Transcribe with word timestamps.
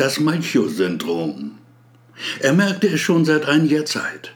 Das 0.00 0.18
Malchow-Syndrom. 0.18 1.58
Er 2.38 2.54
merkte 2.54 2.86
es 2.86 3.02
schon 3.02 3.26
seit 3.26 3.44
einiger 3.44 3.84
Zeit. 3.84 4.32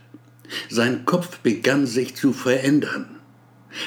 Sein 0.68 1.06
Kopf 1.06 1.38
begann 1.38 1.86
sich 1.86 2.14
zu 2.14 2.34
verändern. 2.34 3.06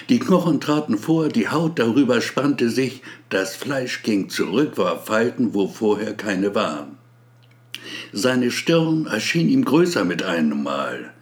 Die 0.10 0.18
Knochen 0.18 0.60
traten 0.60 0.98
vor, 0.98 1.30
die 1.30 1.50
Haut 1.50 1.78
darüber 1.78 2.20
spannte 2.20 2.72
sich, 2.72 3.04
das 3.30 3.56
Fleisch 3.56 4.02
ging 4.02 4.28
zurück, 4.28 4.80
war 4.80 5.04
Falten, 5.04 5.54
wo 5.54 5.68
vorher 5.68 6.16
keine 6.16 6.56
waren. 6.56 6.98
Seine 8.12 8.50
Stirn 8.50 9.06
erschien 9.06 9.48
ihm 9.48 9.64
größer 9.64 10.04
mit 10.04 10.24
einem 10.24 10.64
Mal. 10.64 11.14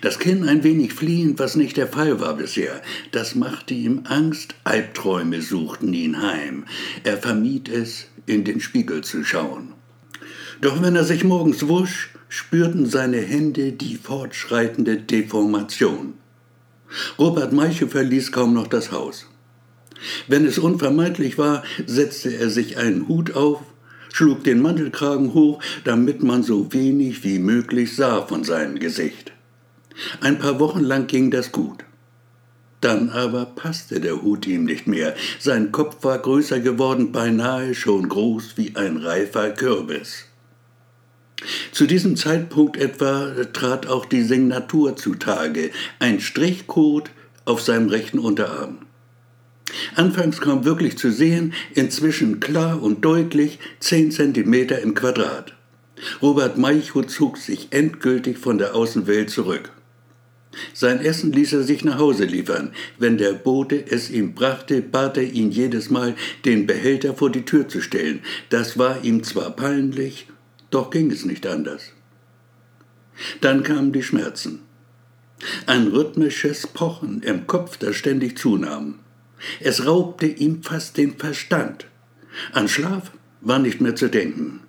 Das 0.00 0.20
Kinn 0.20 0.48
ein 0.48 0.62
wenig 0.62 0.92
fliehend, 0.92 1.40
was 1.40 1.56
nicht 1.56 1.76
der 1.76 1.88
Fall 1.88 2.20
war 2.20 2.36
bisher. 2.36 2.80
Das 3.10 3.34
machte 3.34 3.74
ihm 3.74 4.02
Angst, 4.04 4.54
Albträume 4.62 5.42
suchten 5.42 5.92
ihn 5.92 6.22
heim. 6.22 6.66
Er 7.02 7.16
vermied 7.16 7.68
es, 7.68 8.06
in 8.26 8.44
den 8.44 8.60
Spiegel 8.60 9.02
zu 9.02 9.24
schauen. 9.24 9.74
Doch 10.64 10.80
wenn 10.80 10.96
er 10.96 11.04
sich 11.04 11.24
morgens 11.24 11.68
wusch, 11.68 12.08
spürten 12.30 12.86
seine 12.86 13.18
Hände 13.18 13.72
die 13.72 13.96
fortschreitende 13.96 14.96
Deformation. 14.96 16.14
Robert 17.18 17.52
Meiche 17.52 17.86
verließ 17.86 18.32
kaum 18.32 18.54
noch 18.54 18.66
das 18.66 18.90
Haus. 18.90 19.26
Wenn 20.26 20.46
es 20.46 20.58
unvermeidlich 20.58 21.36
war, 21.36 21.64
setzte 21.84 22.34
er 22.34 22.48
sich 22.48 22.78
einen 22.78 23.08
Hut 23.08 23.34
auf, 23.34 23.60
schlug 24.10 24.42
den 24.44 24.62
Mantelkragen 24.62 25.34
hoch, 25.34 25.62
damit 25.84 26.22
man 26.22 26.42
so 26.42 26.72
wenig 26.72 27.24
wie 27.24 27.40
möglich 27.40 27.94
sah 27.94 28.22
von 28.22 28.42
seinem 28.42 28.78
Gesicht. 28.78 29.32
Ein 30.22 30.38
paar 30.38 30.60
Wochen 30.60 30.80
lang 30.80 31.08
ging 31.08 31.30
das 31.30 31.52
gut. 31.52 31.84
Dann 32.80 33.10
aber 33.10 33.44
passte 33.44 34.00
der 34.00 34.22
Hut 34.22 34.46
ihm 34.46 34.64
nicht 34.64 34.86
mehr. 34.86 35.14
Sein 35.38 35.72
Kopf 35.72 36.02
war 36.04 36.18
größer 36.20 36.60
geworden, 36.60 37.12
beinahe 37.12 37.74
schon 37.74 38.08
groß 38.08 38.56
wie 38.56 38.76
ein 38.76 38.96
reifer 38.96 39.50
Kürbis. 39.50 40.24
Zu 41.72 41.86
diesem 41.86 42.16
Zeitpunkt 42.16 42.76
etwa 42.76 43.32
trat 43.52 43.86
auch 43.86 44.06
die 44.06 44.22
Signatur 44.22 44.96
zutage, 44.96 45.70
ein 45.98 46.20
Strichcode 46.20 47.10
auf 47.44 47.60
seinem 47.60 47.88
rechten 47.88 48.18
Unterarm. 48.18 48.78
Anfangs 49.94 50.40
kaum 50.40 50.64
wirklich 50.64 50.96
zu 50.98 51.10
sehen, 51.10 51.52
inzwischen 51.74 52.40
klar 52.40 52.82
und 52.82 53.04
deutlich, 53.04 53.58
zehn 53.80 54.10
Zentimeter 54.10 54.80
im 54.80 54.94
Quadrat. 54.94 55.54
Robert 56.22 56.58
Meichow 56.58 57.06
zog 57.06 57.38
sich 57.38 57.68
endgültig 57.70 58.38
von 58.38 58.58
der 58.58 58.74
Außenwelt 58.74 59.30
zurück. 59.30 59.70
Sein 60.72 61.00
Essen 61.00 61.32
ließ 61.32 61.52
er 61.54 61.62
sich 61.64 61.84
nach 61.84 61.98
Hause 61.98 62.24
liefern. 62.24 62.72
Wenn 62.98 63.18
der 63.18 63.32
Bote 63.32 63.84
es 63.90 64.10
ihm 64.10 64.34
brachte, 64.34 64.82
bat 64.82 65.16
er 65.16 65.24
ihn 65.24 65.50
jedes 65.50 65.90
Mal, 65.90 66.14
den 66.44 66.66
Behälter 66.66 67.14
vor 67.14 67.30
die 67.30 67.44
Tür 67.44 67.68
zu 67.68 67.80
stellen. 67.80 68.20
Das 68.50 68.78
war 68.78 69.02
ihm 69.02 69.24
zwar 69.24 69.50
peinlich, 69.50 70.28
doch 70.74 70.90
ging 70.90 71.10
es 71.10 71.24
nicht 71.24 71.46
anders. 71.46 71.92
Dann 73.40 73.62
kamen 73.62 73.92
die 73.92 74.02
Schmerzen. 74.02 74.62
Ein 75.66 75.88
rhythmisches 75.88 76.66
Pochen 76.66 77.22
im 77.22 77.46
Kopf, 77.46 77.76
das 77.76 77.96
ständig 77.96 78.38
zunahm. 78.38 78.98
Es 79.60 79.86
raubte 79.86 80.26
ihm 80.26 80.62
fast 80.62 80.96
den 80.96 81.16
Verstand. 81.16 81.86
An 82.52 82.68
Schlaf 82.68 83.12
war 83.40 83.58
nicht 83.58 83.80
mehr 83.80 83.94
zu 83.94 84.08
denken. 84.08 84.60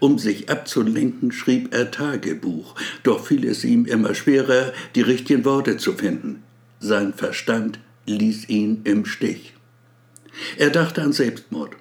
Um 0.00 0.18
sich 0.18 0.50
abzulenken, 0.50 1.32
schrieb 1.32 1.72
er 1.72 1.90
Tagebuch, 1.90 2.74
doch 3.02 3.26
fiel 3.26 3.46
es 3.46 3.62
ihm 3.64 3.84
immer 3.84 4.14
schwerer, 4.14 4.72
die 4.94 5.02
richtigen 5.02 5.44
Worte 5.44 5.76
zu 5.76 5.92
finden. 5.92 6.42
Sein 6.80 7.12
Verstand 7.14 7.78
ließ 8.06 8.48
ihn 8.48 8.80
im 8.84 9.04
Stich. 9.04 9.54
Er 10.56 10.70
dachte 10.70 11.02
an 11.02 11.12
Selbstmord. 11.12 11.76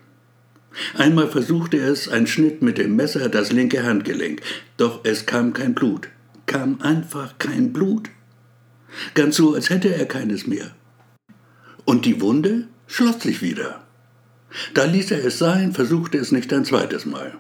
Einmal 0.96 1.30
versuchte 1.30 1.78
es, 1.78 2.10
ein 2.10 2.28
Schnitt 2.28 2.62
mit 2.62 2.78
dem 2.78 2.96
Messer 2.96 3.30
das 3.30 3.52
linke 3.52 3.84
Handgelenk, 3.84 4.42
doch 4.78 5.02
es 5.04 5.26
kam 5.26 5.54
kein 5.54 5.74
Blut, 5.74 6.10
kam 6.46 6.82
einfach 6.82 7.38
kein 7.38 7.74
Blut. 7.74 8.10
Ganz 9.14 9.36
so, 9.36 9.54
als 9.54 9.70
hätte 9.70 9.94
er 9.94 10.06
keines 10.06 10.48
mehr. 10.48 10.72
Und 11.86 12.06
die 12.06 12.22
Wunde 12.22 12.68
schloss 12.88 13.22
sich 13.22 13.42
wieder. 13.42 13.84
Da 14.74 14.86
ließ 14.86 15.12
er 15.12 15.24
es 15.24 15.38
sein, 15.38 15.74
versuchte 15.74 16.18
es 16.18 16.32
nicht 16.32 16.52
ein 16.54 16.66
zweites 16.66 17.06
Mal. 17.06 17.34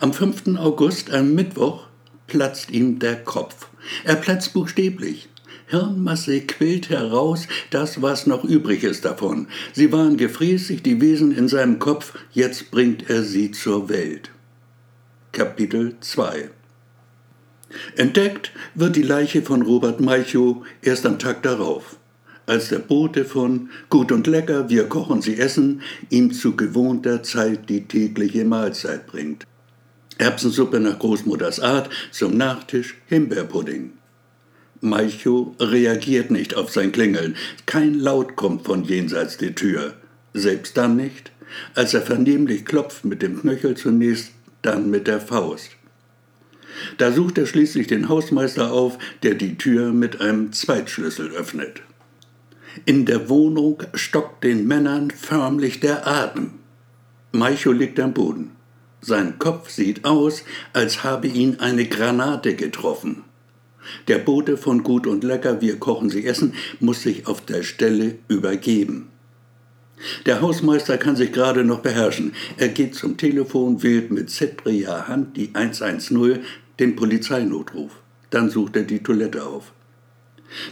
Am 0.00 0.12
5. 0.12 0.58
August, 0.58 1.10
am 1.10 1.34
Mittwoch, 1.34 1.86
platzt 2.26 2.70
ihm 2.70 2.98
der 2.98 3.16
Kopf. 3.16 3.68
Er 4.04 4.16
platzt 4.16 4.52
buchstäblich. 4.52 5.28
Hirnmasse 5.70 6.40
quillt 6.40 6.90
heraus, 6.90 7.46
das, 7.70 8.02
was 8.02 8.26
noch 8.26 8.44
übrig 8.44 8.82
ist 8.82 9.04
davon. 9.04 9.46
Sie 9.72 9.92
waren 9.92 10.16
gefräßig, 10.16 10.82
die 10.82 11.00
Wesen 11.00 11.30
in 11.30 11.48
seinem 11.48 11.78
Kopf, 11.78 12.18
jetzt 12.32 12.70
bringt 12.72 13.08
er 13.08 13.22
sie 13.22 13.52
zur 13.52 13.88
Welt. 13.88 14.30
Kapitel 15.32 15.94
2 16.00 16.50
Entdeckt 17.96 18.50
wird 18.74 18.96
die 18.96 19.02
Leiche 19.02 19.42
von 19.42 19.62
Robert 19.62 20.00
Meichow 20.00 20.66
erst 20.82 21.06
am 21.06 21.20
Tag 21.20 21.44
darauf, 21.44 21.96
als 22.46 22.70
der 22.70 22.80
Bote 22.80 23.24
von 23.24 23.70
Gut 23.88 24.10
und 24.10 24.26
lecker, 24.26 24.68
wir 24.68 24.88
kochen 24.88 25.22
Sie 25.22 25.38
essen, 25.38 25.82
ihm 26.08 26.32
zu 26.32 26.56
gewohnter 26.56 27.22
Zeit 27.22 27.68
die 27.68 27.86
tägliche 27.86 28.44
Mahlzeit 28.44 29.06
bringt. 29.06 29.46
Erbsensuppe 30.18 30.80
nach 30.80 30.98
Großmutters 30.98 31.60
Art, 31.60 31.88
zum 32.10 32.36
Nachtisch 32.36 32.96
Himbeerpudding. 33.06 33.99
Malchow 34.80 35.54
reagiert 35.60 36.30
nicht 36.30 36.54
auf 36.54 36.70
sein 36.70 36.92
Klingeln. 36.92 37.36
Kein 37.66 37.94
Laut 37.94 38.36
kommt 38.36 38.64
von 38.64 38.84
jenseits 38.84 39.36
der 39.36 39.54
Tür. 39.54 39.94
Selbst 40.32 40.76
dann 40.76 40.96
nicht, 40.96 41.32
als 41.74 41.92
er 41.92 42.02
vernehmlich 42.02 42.64
klopft 42.64 43.04
mit 43.04 43.22
dem 43.22 43.40
Knöchel 43.40 43.76
zunächst, 43.76 44.32
dann 44.62 44.90
mit 44.90 45.06
der 45.06 45.20
Faust. 45.20 45.70
Da 46.98 47.12
sucht 47.12 47.36
er 47.36 47.46
schließlich 47.46 47.88
den 47.88 48.08
Hausmeister 48.08 48.72
auf, 48.72 48.98
der 49.22 49.34
die 49.34 49.58
Tür 49.58 49.92
mit 49.92 50.20
einem 50.20 50.52
Zweitschlüssel 50.52 51.30
öffnet. 51.30 51.82
In 52.86 53.04
der 53.04 53.28
Wohnung 53.28 53.82
stockt 53.94 54.44
den 54.44 54.66
Männern 54.66 55.10
förmlich 55.10 55.80
der 55.80 56.06
Atem. 56.06 56.52
Maicho 57.32 57.72
liegt 57.72 57.98
am 58.00 58.14
Boden. 58.14 58.52
Sein 59.00 59.38
Kopf 59.38 59.70
sieht 59.70 60.04
aus, 60.04 60.44
als 60.72 61.04
habe 61.04 61.26
ihn 61.26 61.58
eine 61.58 61.86
Granate 61.86 62.54
getroffen. 62.54 63.24
Der 64.08 64.18
Bote 64.18 64.56
von 64.56 64.82
Gut 64.82 65.06
und 65.06 65.24
Lecker, 65.24 65.60
wir 65.60 65.78
kochen 65.78 66.10
Sie 66.10 66.26
essen, 66.26 66.54
muss 66.80 67.02
sich 67.02 67.26
auf 67.26 67.40
der 67.40 67.62
Stelle 67.62 68.16
übergeben. 68.28 69.08
Der 70.26 70.40
Hausmeister 70.40 70.96
kann 70.98 71.16
sich 71.16 71.32
gerade 71.32 71.64
noch 71.64 71.80
beherrschen. 71.80 72.32
Er 72.56 72.68
geht 72.68 72.94
zum 72.94 73.16
Telefon, 73.16 73.82
wählt 73.82 74.10
mit 74.10 74.30
zittriger 74.30 75.08
Hand 75.08 75.36
die 75.36 75.50
110, 75.54 76.40
den 76.78 76.96
Polizeinotruf. 76.96 77.92
Dann 78.30 78.48
sucht 78.48 78.76
er 78.76 78.84
die 78.84 79.02
Toilette 79.02 79.44
auf. 79.44 79.72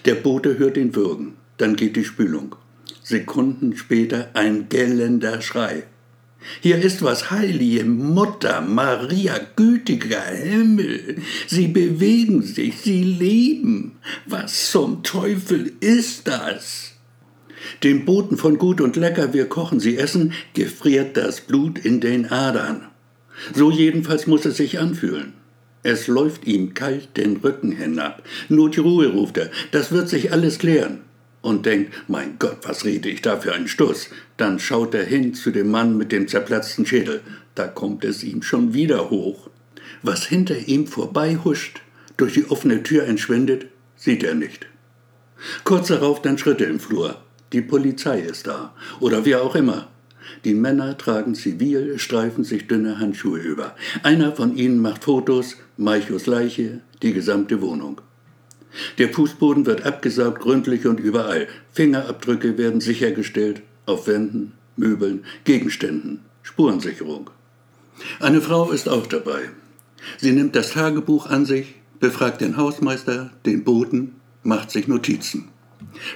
Der 0.05 0.15
Bote 0.15 0.59
hört 0.59 0.77
ihn 0.77 0.95
würgen. 0.95 1.35
Dann 1.59 1.77
geht 1.77 1.97
die 1.97 2.05
Spülung. 2.05 2.55
Sekunden 3.03 3.77
später 3.77 4.31
ein 4.35 4.69
gellender 4.69 5.41
Schrei. 5.41 5.85
Hier 6.61 6.79
ist 6.79 7.03
was, 7.03 7.31
heilige 7.31 7.85
Mutter, 7.85 8.61
Maria, 8.61 9.39
gütiger 9.57 10.23
Himmel. 10.23 11.17
Sie 11.47 11.69
bewegen 11.69 12.43
sich, 12.43 12.79
sie 12.79 13.03
leben. 13.03 13.99
Was 14.27 14.71
zum 14.71 15.03
Teufel 15.03 15.73
ist 15.81 16.29
das? 16.29 16.95
Dem 17.83 18.05
Boten 18.05 18.37
von 18.37 18.59
Gut 18.59 18.81
und 18.81 18.97
Lecker, 18.97 19.35
wir 19.35 19.49
kochen, 19.49 19.81
sie 19.81 19.97
essen, 19.97 20.33
gefriert 20.55 21.17
das 21.17 21.41
Blut 21.41 21.79
in 21.79 22.01
den 22.01 22.31
Adern. 22.31 22.87
So 23.55 23.71
jedenfalls 23.71 24.27
muss 24.27 24.45
es 24.45 24.57
sich 24.57 24.79
anfühlen. 24.79 25.33
Es 25.83 26.07
läuft 26.07 26.47
ihm 26.47 26.75
kalt 26.75 27.17
den 27.17 27.37
Rücken 27.37 27.73
hinab. 27.73 28.23
Nur 28.49 28.71
die 28.71 28.81
Ruhe 28.81 29.09
ruft 29.09 29.39
er, 29.39 29.51
das 29.71 29.93
wird 29.93 30.09
sich 30.09 30.33
alles 30.33 30.59
klären 30.59 31.01
und 31.49 31.67
denkt, 31.67 31.93
mein 32.09 32.37
Gott, 32.39 32.59
was 32.63 32.85
rede 32.85 33.09
ich 33.09 33.23
da 33.23 33.39
für 33.39 33.55
einen 33.55 33.69
Stuss? 33.69 34.11
Dann 34.37 34.59
schaut 34.59 34.95
er 34.95 35.05
hin 35.05 35.35
zu 35.35 35.51
dem 35.51 35.71
Mann 35.71 35.97
mit 35.97 36.13
dem 36.13 36.29
zerplatzten 36.29 36.87
Schädel. 36.87 37.23
Da 37.55 37.67
kommt 37.67 38.05
es 38.05 38.23
ihm 38.23 38.43
schon 38.43 38.75
wieder 38.75 39.11
hoch. 39.11 39.51
Was 40.03 40.27
hinter 40.27 40.69
ihm 40.69 40.87
vorbei 40.87 41.39
huscht, 41.43 41.81
durch 42.17 42.35
die 42.35 42.51
offene 42.51 42.83
Tür 42.83 43.05
entschwindet, 43.05 43.67
sieht 43.97 44.23
er 44.23 44.35
nicht. 44.35 44.67
Kurz 45.65 45.89
darauf 45.89 46.23
dann 46.23 46.39
Schritte 46.39 46.65
im 46.65 46.81
Flur. 46.81 47.17
Die 47.53 47.63
Polizei 47.63 48.21
ist 48.21 48.47
da. 48.47 48.75
Oder 49.01 49.25
wie 49.25 49.37
auch 49.37 49.55
immer. 49.55 49.89
Die 50.45 50.55
Männer 50.55 50.99
tragen 50.99 51.35
zivil, 51.35 51.99
streifen 51.99 52.45
sich 52.45 52.67
dünne 52.67 52.99
Handschuhe 52.99 53.39
über. 53.39 53.75
Einer 54.03 54.33
von 54.33 54.57
ihnen 54.57 54.81
macht 54.81 55.05
Fotos, 55.05 55.57
Maichos 55.77 56.27
Leiche, 56.27 56.81
die 57.03 57.13
gesamte 57.13 57.63
Wohnung. 57.63 58.01
Der 58.99 59.09
Fußboden 59.13 59.67
wird 59.67 59.87
abgesaugt, 59.87 60.41
gründlich 60.41 60.87
und 60.87 61.01
überall. 61.01 61.49
Fingerabdrücke 61.73 62.59
werden 62.59 62.81
sichergestellt, 62.81 63.63
auf 63.87 64.07
Wänden, 64.07 64.53
Möbeln, 64.77 65.25
Gegenständen, 65.45 66.21
Spurensicherung. 66.43 67.31
Eine 68.21 68.41
Frau 68.41 68.71
ist 68.71 68.89
auch 68.89 69.07
dabei. 69.07 69.51
Sie 70.19 70.33
nimmt 70.33 70.55
das 70.55 70.71
Tagebuch 70.71 71.27
an 71.27 71.47
sich, 71.47 71.75
befragt 71.99 72.41
den 72.41 72.57
Hausmeister, 72.57 73.31
den 73.45 73.65
Boten, 73.65 74.17
macht 74.43 74.71
sich 74.71 74.87
Notizen. 74.89 75.49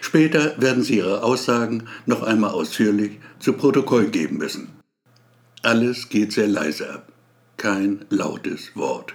Später 0.01 0.61
werden 0.61 0.83
sie 0.83 0.99
ihre 0.99 1.23
Aussagen 1.23 1.85
noch 2.07 2.23
einmal 2.23 2.51
ausführlich 2.51 3.19
zu 3.39 3.55
Protokoll 3.55 4.07
geben 4.09 4.39
müssen. 4.39 4.69
Alles 5.63 6.09
geht 6.09 6.33
sehr 6.33 6.49
leise 6.49 6.93
ab. 6.93 7.13
kein 7.57 8.05
lautes 8.11 8.75
Wort. 8.75 9.15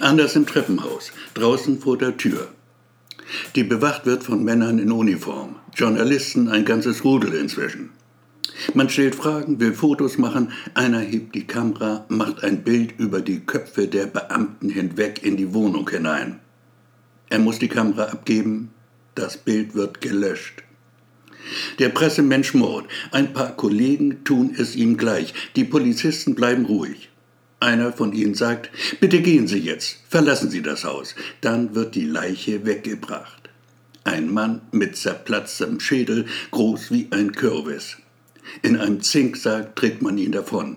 Anders 0.00 0.36
im 0.36 0.46
Treppenhaus, 0.46 1.12
draußen 1.34 1.78
vor 1.80 1.98
der 1.98 2.16
Tür. 2.16 2.48
Die 3.54 3.64
bewacht 3.64 4.06
wird 4.06 4.22
von 4.22 4.44
Männern 4.44 4.78
in 4.78 4.92
Uniform, 4.92 5.56
Journalisten 5.74 6.48
ein 6.48 6.64
ganzes 6.64 7.04
Rudel 7.04 7.34
inzwischen. 7.34 7.90
Man 8.74 8.88
stellt 8.88 9.14
Fragen, 9.14 9.60
will 9.60 9.72
Fotos 9.74 10.18
machen, 10.18 10.52
einer 10.74 11.00
hebt 11.00 11.34
die 11.34 11.46
Kamera, 11.46 12.06
macht 12.08 12.42
ein 12.42 12.62
Bild 12.62 12.94
über 12.98 13.20
die 13.20 13.40
Köpfe 13.40 13.88
der 13.88 14.06
Beamten 14.06 14.70
hinweg 14.70 15.22
in 15.22 15.36
die 15.36 15.52
Wohnung 15.52 15.88
hinein. 15.90 16.40
Er 17.28 17.38
muss 17.38 17.58
die 17.58 17.68
Kamera 17.68 18.04
abgeben, 18.04 18.70
das 19.14 19.36
Bild 19.36 19.74
wird 19.74 20.00
gelöscht. 20.00 20.62
Der 21.78 21.90
Pressemensch 21.90 22.54
mord. 22.54 22.86
Ein 23.12 23.32
paar 23.32 23.54
Kollegen 23.56 24.24
tun 24.24 24.54
es 24.56 24.74
ihm 24.74 24.96
gleich. 24.96 25.32
Die 25.54 25.64
Polizisten 25.64 26.34
bleiben 26.34 26.66
ruhig. 26.66 27.08
Einer 27.66 27.92
von 27.92 28.12
ihnen 28.12 28.34
sagt, 28.34 28.70
bitte 29.00 29.20
gehen 29.20 29.48
Sie 29.48 29.58
jetzt, 29.58 29.98
verlassen 30.08 30.50
Sie 30.50 30.62
das 30.62 30.84
Haus. 30.84 31.16
Dann 31.40 31.74
wird 31.74 31.96
die 31.96 32.04
Leiche 32.04 32.64
weggebracht. 32.64 33.50
Ein 34.04 34.32
Mann 34.32 34.60
mit 34.70 34.96
zerplatztem 34.96 35.80
Schädel, 35.80 36.26
groß 36.52 36.92
wie 36.92 37.08
ein 37.10 37.32
Kürbis. 37.32 37.96
In 38.62 38.76
einem 38.76 39.00
Zinksack 39.00 39.74
trägt 39.74 40.00
man 40.00 40.16
ihn 40.16 40.30
davon. 40.30 40.76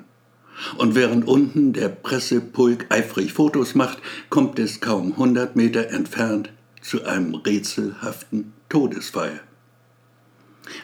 Und 0.77 0.95
während 0.95 1.27
unten 1.27 1.73
der 1.73 1.89
Pressepulk 1.89 2.87
eifrig 2.89 3.33
Fotos 3.33 3.75
macht, 3.75 3.99
kommt 4.31 4.57
es 4.57 4.81
kaum 4.81 5.15
hundert 5.15 5.55
Meter 5.55 5.89
entfernt 5.89 6.49
zu 6.81 7.05
einem 7.05 7.35
rätselhaften 7.35 8.51
Todesfall. 8.67 9.41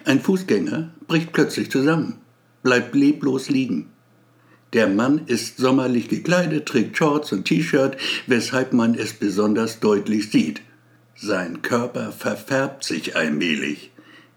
Ein 0.04 0.22
Fußgänger 0.22 0.92
bricht 1.08 1.34
plötzlich 1.34 1.72
zusammen, 1.72 2.20
bleibt 2.62 2.94
leblos 2.94 3.50
liegen. 3.50 3.90
Der 4.76 4.90
Mann 4.90 5.22
ist 5.28 5.56
sommerlich 5.56 6.10
gekleidet, 6.10 6.66
trägt 6.66 6.98
Shorts 6.98 7.32
und 7.32 7.46
T-Shirt, 7.46 7.96
weshalb 8.28 8.74
man 8.74 8.94
es 8.94 9.14
besonders 9.14 9.80
deutlich 9.80 10.32
sieht. 10.32 10.60
Sein 11.16 11.62
Körper 11.62 12.12
verfärbt 12.12 12.84
sich 12.84 13.16
allmählich, 13.16 13.92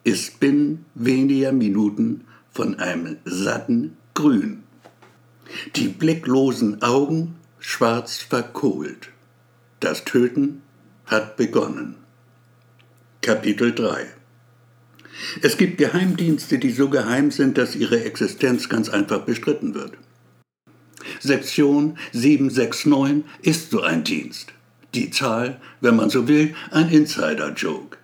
ist 0.05 0.38
binnen 0.38 0.85
weniger 0.94 1.50
Minuten 1.50 2.25
von 2.52 2.79
einem 2.79 3.17
satten 3.25 3.96
Grün. 4.14 4.62
Die 5.75 5.88
blicklosen 5.88 6.82
Augen 6.82 7.35
schwarz 7.58 8.19
verkohlt. 8.19 9.08
Das 9.81 10.05
Töten 10.05 10.62
hat 11.06 11.37
begonnen. 11.37 11.96
Kapitel 13.23 13.75
3 13.75 14.06
Es 15.43 15.56
gibt 15.56 15.79
Geheimdienste, 15.79 16.61
die 16.61 16.70
so 16.70 16.88
geheim 16.88 17.32
sind, 17.32 17.58
dass 17.58 17.75
ihre 17.75 18.05
Existenz 18.05 18.69
ganz 18.69 18.88
einfach 18.88 19.23
bestritten 19.23 19.75
wird. 19.75 19.94
Sektion 21.20 21.98
769 22.12 23.24
ist 23.42 23.70
so 23.70 23.82
ein 23.82 24.04
Dienst. 24.04 24.52
Die 24.94 25.10
Zahl, 25.10 25.60
wenn 25.80 25.96
man 25.96 26.10
so 26.10 26.28
will, 26.28 26.54
ein 26.70 26.88
Insider-Joke. 26.88 27.98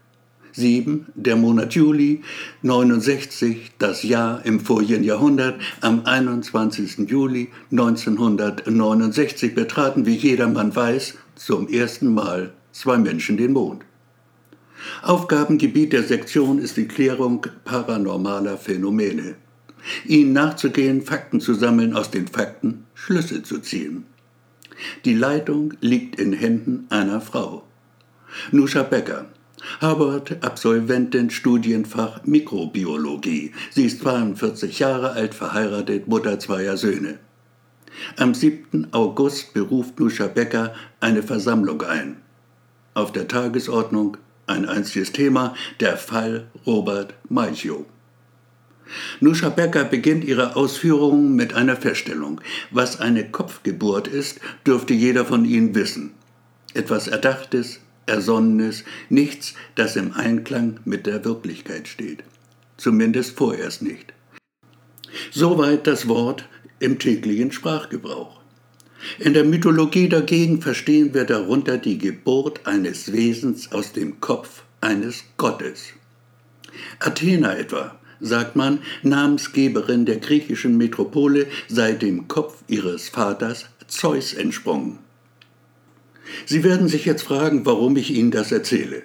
7, 0.52 1.06
der 1.14 1.36
Monat 1.36 1.74
Juli, 1.74 2.22
69, 2.62 3.72
das 3.78 4.04
Jahr 4.04 4.44
im 4.44 4.60
vorigen 4.60 5.02
Jahrhundert, 5.02 5.60
am 5.80 6.04
21. 6.04 7.08
Juli 7.08 7.48
1969 7.72 9.54
betraten, 9.54 10.06
wie 10.06 10.14
jedermann 10.14 10.74
weiß, 10.74 11.14
zum 11.34 11.68
ersten 11.68 12.14
Mal 12.14 12.52
zwei 12.72 12.98
Menschen 12.98 13.36
den 13.36 13.52
Mond. 13.52 13.82
Aufgabengebiet 15.02 15.92
der 15.92 16.04
Sektion 16.04 16.58
ist 16.58 16.76
die 16.76 16.86
Klärung 16.86 17.46
paranormaler 17.64 18.56
Phänomene 18.56 19.36
ihnen 20.06 20.32
nachzugehen, 20.32 21.02
Fakten 21.02 21.40
zu 21.40 21.54
sammeln, 21.54 21.94
aus 21.94 22.10
den 22.10 22.28
Fakten 22.28 22.84
Schlüsse 22.94 23.42
zu 23.42 23.58
ziehen. 23.58 24.04
Die 25.04 25.14
Leitung 25.14 25.74
liegt 25.80 26.18
in 26.20 26.32
Händen 26.32 26.86
einer 26.90 27.20
Frau. 27.20 27.64
Nusha 28.50 28.82
Becker, 28.82 29.26
Harvard-Absolventin 29.80 31.30
Studienfach 31.30 32.24
Mikrobiologie. 32.24 33.52
Sie 33.70 33.86
ist 33.86 34.00
42 34.00 34.78
Jahre 34.78 35.12
alt, 35.12 35.34
verheiratet, 35.34 36.08
Mutter 36.08 36.38
zweier 36.38 36.76
Söhne. 36.76 37.18
Am 38.16 38.34
7. 38.34 38.88
August 38.92 39.54
beruft 39.54 40.00
Nusha 40.00 40.26
Becker 40.26 40.74
eine 41.00 41.22
Versammlung 41.22 41.82
ein. 41.82 42.16
Auf 42.94 43.12
der 43.12 43.28
Tagesordnung 43.28 44.16
ein 44.46 44.66
einziges 44.66 45.12
Thema, 45.12 45.54
der 45.80 45.96
Fall 45.96 46.48
Robert 46.66 47.14
Malchow. 47.28 47.86
Nusha 49.20 49.48
Becker 49.48 49.84
beginnt 49.84 50.24
ihre 50.24 50.56
Ausführungen 50.56 51.34
mit 51.34 51.54
einer 51.54 51.76
Feststellung. 51.76 52.40
Was 52.70 53.00
eine 53.00 53.28
Kopfgeburt 53.30 54.08
ist, 54.08 54.40
dürfte 54.66 54.94
jeder 54.94 55.24
von 55.24 55.44
Ihnen 55.44 55.74
wissen. 55.74 56.12
Etwas 56.74 57.08
Erdachtes, 57.08 57.80
Ersonnenes, 58.06 58.84
nichts, 59.08 59.54
das 59.74 59.96
im 59.96 60.12
Einklang 60.12 60.80
mit 60.84 61.06
der 61.06 61.24
Wirklichkeit 61.24 61.88
steht. 61.88 62.24
Zumindest 62.76 63.36
vorerst 63.36 63.82
nicht. 63.82 64.12
Soweit 65.30 65.86
das 65.86 66.08
Wort 66.08 66.48
im 66.80 66.98
täglichen 66.98 67.52
Sprachgebrauch. 67.52 68.40
In 69.18 69.34
der 69.34 69.44
Mythologie 69.44 70.08
dagegen 70.08 70.60
verstehen 70.60 71.14
wir 71.14 71.24
darunter 71.24 71.78
die 71.78 71.98
Geburt 71.98 72.66
eines 72.66 73.12
Wesens 73.12 73.70
aus 73.72 73.92
dem 73.92 74.20
Kopf 74.20 74.62
eines 74.80 75.24
Gottes. 75.36 75.92
Athena 76.98 77.54
etwa 77.56 77.98
sagt 78.24 78.56
man, 78.56 78.78
Namensgeberin 79.02 80.06
der 80.06 80.16
griechischen 80.16 80.76
Metropole, 80.76 81.46
sei 81.68 81.92
dem 81.92 82.28
Kopf 82.28 82.64
ihres 82.66 83.08
Vaters 83.08 83.66
Zeus 83.86 84.32
entsprungen. 84.32 84.98
Sie 86.46 86.64
werden 86.64 86.88
sich 86.88 87.04
jetzt 87.04 87.22
fragen, 87.22 87.66
warum 87.66 87.96
ich 87.96 88.10
Ihnen 88.10 88.30
das 88.30 88.50
erzähle. 88.50 89.02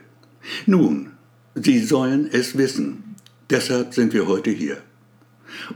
Nun, 0.65 1.11
Sie 1.55 1.79
sollen 1.79 2.29
es 2.31 2.57
wissen. 2.57 3.15
Deshalb 3.49 3.93
sind 3.93 4.13
wir 4.13 4.27
heute 4.27 4.51
hier. 4.51 4.77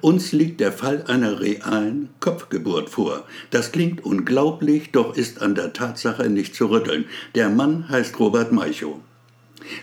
Uns 0.01 0.31
liegt 0.31 0.59
der 0.59 0.71
Fall 0.71 1.03
einer 1.07 1.39
realen 1.41 2.09
Kopfgeburt 2.19 2.89
vor. 2.89 3.25
Das 3.49 3.71
klingt 3.71 4.05
unglaublich, 4.05 4.91
doch 4.91 5.17
ist 5.17 5.41
an 5.41 5.55
der 5.55 5.73
Tatsache 5.73 6.29
nicht 6.29 6.55
zu 6.55 6.67
rütteln. 6.67 7.05
Der 7.35 7.49
Mann 7.49 7.89
heißt 7.89 8.19
Robert 8.19 8.51
Maichow. 8.51 8.99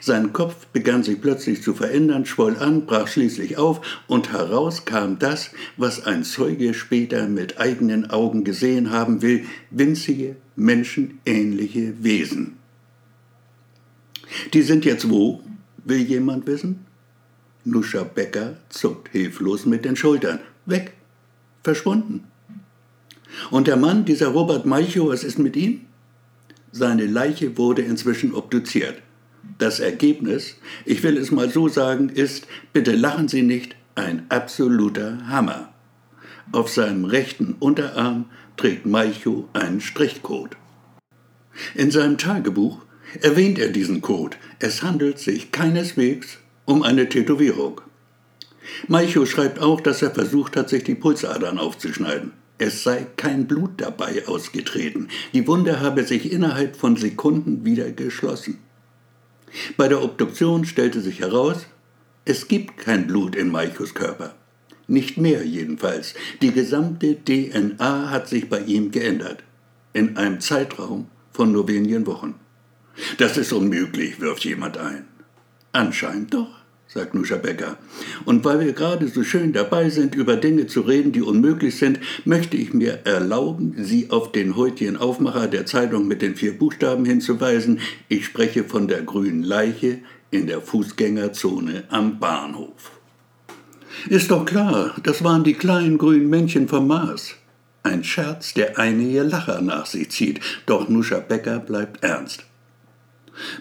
Sein 0.00 0.32
Kopf 0.32 0.66
begann 0.66 1.02
sich 1.02 1.20
plötzlich 1.20 1.62
zu 1.62 1.74
verändern, 1.74 2.26
schwoll 2.26 2.56
an, 2.56 2.86
brach 2.86 3.08
schließlich 3.08 3.58
auf, 3.58 3.80
und 4.06 4.32
heraus 4.32 4.84
kam 4.84 5.18
das, 5.18 5.50
was 5.76 6.06
ein 6.06 6.24
Zeuge 6.24 6.74
später 6.74 7.28
mit 7.28 7.58
eigenen 7.58 8.10
Augen 8.10 8.44
gesehen 8.44 8.90
haben 8.90 9.22
will, 9.22 9.44
winzige, 9.70 10.36
menschenähnliche 10.56 11.94
Wesen. 12.02 12.56
Die 14.52 14.62
sind 14.62 14.84
jetzt 14.84 15.10
wo? 15.10 15.40
Will 15.84 16.00
jemand 16.00 16.46
wissen? 16.46 16.86
Nuscha 17.64 18.04
Becker 18.04 18.56
zuckt 18.68 19.08
hilflos 19.10 19.66
mit 19.66 19.84
den 19.84 19.96
Schultern. 19.96 20.40
Weg. 20.66 20.92
Verschwunden. 21.62 22.24
Und 23.50 23.66
der 23.66 23.76
Mann, 23.76 24.04
dieser 24.04 24.28
Robert 24.28 24.66
Malchow, 24.66 25.08
was 25.08 25.24
ist 25.24 25.38
mit 25.38 25.56
ihm? 25.56 25.82
Seine 26.72 27.06
Leiche 27.06 27.56
wurde 27.58 27.82
inzwischen 27.82 28.34
obduziert. 28.34 29.02
Das 29.58 29.80
Ergebnis, 29.80 30.56
ich 30.84 31.02
will 31.02 31.16
es 31.16 31.30
mal 31.30 31.50
so 31.50 31.68
sagen, 31.68 32.08
ist, 32.08 32.46
bitte 32.72 32.92
lachen 32.92 33.28
Sie 33.28 33.42
nicht, 33.42 33.76
ein 33.94 34.24
absoluter 34.28 35.26
Hammer. 35.28 35.72
Auf 36.52 36.70
seinem 36.70 37.04
rechten 37.04 37.54
Unterarm 37.58 38.26
trägt 38.56 38.86
Maicho 38.86 39.48
einen 39.52 39.80
Strichcode. 39.80 40.56
In 41.74 41.90
seinem 41.90 42.18
Tagebuch 42.18 42.78
erwähnt 43.20 43.58
er 43.58 43.68
diesen 43.68 44.00
Code. 44.00 44.36
Es 44.58 44.82
handelt 44.82 45.18
sich 45.18 45.52
keineswegs 45.52 46.38
um 46.64 46.82
eine 46.82 47.08
Tätowierung. 47.08 47.80
Maicho 48.88 49.26
schreibt 49.26 49.58
auch, 49.58 49.80
dass 49.80 50.02
er 50.02 50.10
versucht 50.10 50.56
hat, 50.56 50.68
sich 50.68 50.84
die 50.84 50.94
Pulsadern 50.94 51.58
aufzuschneiden. 51.58 52.32
Es 52.58 52.82
sei 52.82 53.06
kein 53.16 53.46
Blut 53.46 53.72
dabei 53.78 54.26
ausgetreten. 54.26 55.08
Die 55.32 55.46
Wunde 55.46 55.80
habe 55.80 56.04
sich 56.04 56.30
innerhalb 56.30 56.76
von 56.76 56.96
Sekunden 56.96 57.64
wieder 57.64 57.90
geschlossen. 57.90 58.58
Bei 59.76 59.88
der 59.88 60.02
Obduktion 60.02 60.64
stellte 60.64 61.00
sich 61.00 61.20
heraus, 61.20 61.66
es 62.24 62.48
gibt 62.48 62.78
kein 62.78 63.06
Blut 63.06 63.34
in 63.34 63.50
Maichos 63.50 63.94
Körper. 63.94 64.34
Nicht 64.86 65.16
mehr 65.16 65.44
jedenfalls. 65.44 66.14
Die 66.42 66.52
gesamte 66.52 67.16
DNA 67.24 68.10
hat 68.10 68.28
sich 68.28 68.48
bei 68.48 68.60
ihm 68.60 68.90
geändert. 68.90 69.42
In 69.92 70.16
einem 70.16 70.40
Zeitraum 70.40 71.08
von 71.32 71.52
nur 71.52 71.68
wenigen 71.68 72.06
Wochen. 72.06 72.34
Das 73.18 73.36
ist 73.36 73.52
unmöglich, 73.52 74.20
wirft 74.20 74.44
jemand 74.44 74.78
ein. 74.78 75.06
Anscheinend 75.72 76.34
doch 76.34 76.59
sagt 76.92 77.14
Nuscha 77.14 77.36
Becker. 77.36 77.76
Und 78.24 78.44
weil 78.44 78.60
wir 78.60 78.72
gerade 78.72 79.06
so 79.06 79.22
schön 79.22 79.52
dabei 79.52 79.90
sind, 79.90 80.14
über 80.14 80.36
Dinge 80.36 80.66
zu 80.66 80.80
reden, 80.80 81.12
die 81.12 81.22
unmöglich 81.22 81.78
sind, 81.78 82.00
möchte 82.24 82.56
ich 82.56 82.74
mir 82.74 83.00
erlauben, 83.04 83.74
Sie 83.78 84.10
auf 84.10 84.32
den 84.32 84.56
heutigen 84.56 84.96
Aufmacher 84.96 85.46
der 85.46 85.66
Zeitung 85.66 86.08
mit 86.08 86.20
den 86.20 86.34
vier 86.34 86.58
Buchstaben 86.58 87.04
hinzuweisen. 87.04 87.78
Ich 88.08 88.24
spreche 88.24 88.64
von 88.64 88.88
der 88.88 89.02
grünen 89.02 89.44
Leiche 89.44 89.98
in 90.32 90.48
der 90.48 90.60
Fußgängerzone 90.60 91.84
am 91.90 92.18
Bahnhof. 92.18 92.98
Ist 94.08 94.30
doch 94.30 94.44
klar, 94.44 94.96
das 95.02 95.22
waren 95.22 95.44
die 95.44 95.54
kleinen 95.54 95.98
grünen 95.98 96.28
Männchen 96.28 96.68
vom 96.68 96.88
Mars. 96.88 97.34
Ein 97.82 98.02
Scherz, 98.04 98.52
der 98.54 98.78
einige 98.78 99.22
Lacher 99.22 99.60
nach 99.62 99.86
sich 99.86 100.10
zieht, 100.10 100.40
doch 100.66 100.88
Nuscha 100.88 101.20
Becker 101.20 101.60
bleibt 101.60 102.02
ernst. 102.02 102.49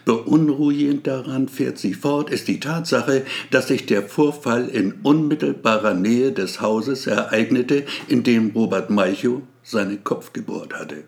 Beunruhigend 0.05 1.07
daran 1.07 1.47
fährt 1.47 1.77
sie 1.77 1.93
fort, 1.93 2.29
ist 2.29 2.47
die 2.47 2.59
Tatsache, 2.59 3.25
dass 3.51 3.67
sich 3.67 3.85
der 3.85 4.03
Vorfall 4.03 4.67
in 4.67 4.93
unmittelbarer 5.03 5.93
Nähe 5.93 6.31
des 6.31 6.61
Hauses 6.61 7.07
ereignete, 7.07 7.85
in 8.07 8.23
dem 8.23 8.51
Robert 8.51 8.89
Meichow 8.89 9.41
seine 9.63 9.97
Kopfgeburt 9.97 10.73
hatte. 10.73 11.03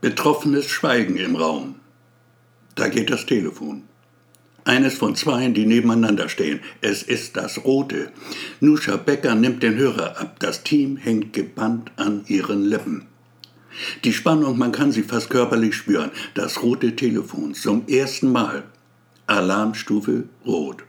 Betroffenes 0.00 0.66
Schweigen 0.66 1.16
im 1.16 1.36
Raum. 1.36 1.76
Da 2.74 2.88
geht 2.88 3.10
das 3.10 3.26
Telefon. 3.26 3.82
Eines 4.64 4.94
von 4.94 5.16
zweien, 5.16 5.54
die 5.54 5.66
nebeneinander 5.66 6.28
stehen. 6.28 6.60
Es 6.80 7.02
ist 7.02 7.36
das 7.36 7.64
rote. 7.64 8.12
Nuscha 8.60 8.96
Becker 8.96 9.34
nimmt 9.34 9.62
den 9.62 9.76
Hörer 9.76 10.20
ab. 10.20 10.36
Das 10.38 10.62
Team 10.62 10.96
hängt 10.96 11.32
gebannt 11.32 11.90
an 11.96 12.24
ihren 12.28 12.64
Lippen. 12.64 13.09
Die 14.04 14.12
Spannung, 14.12 14.58
man 14.58 14.72
kann 14.72 14.92
sie 14.92 15.02
fast 15.02 15.30
körperlich 15.30 15.74
spüren. 15.74 16.10
Das 16.34 16.62
rote 16.62 16.96
Telefon 16.96 17.54
zum 17.54 17.86
ersten 17.86 18.32
Mal. 18.32 18.64
Alarmstufe 19.26 20.24
rot. 20.44 20.84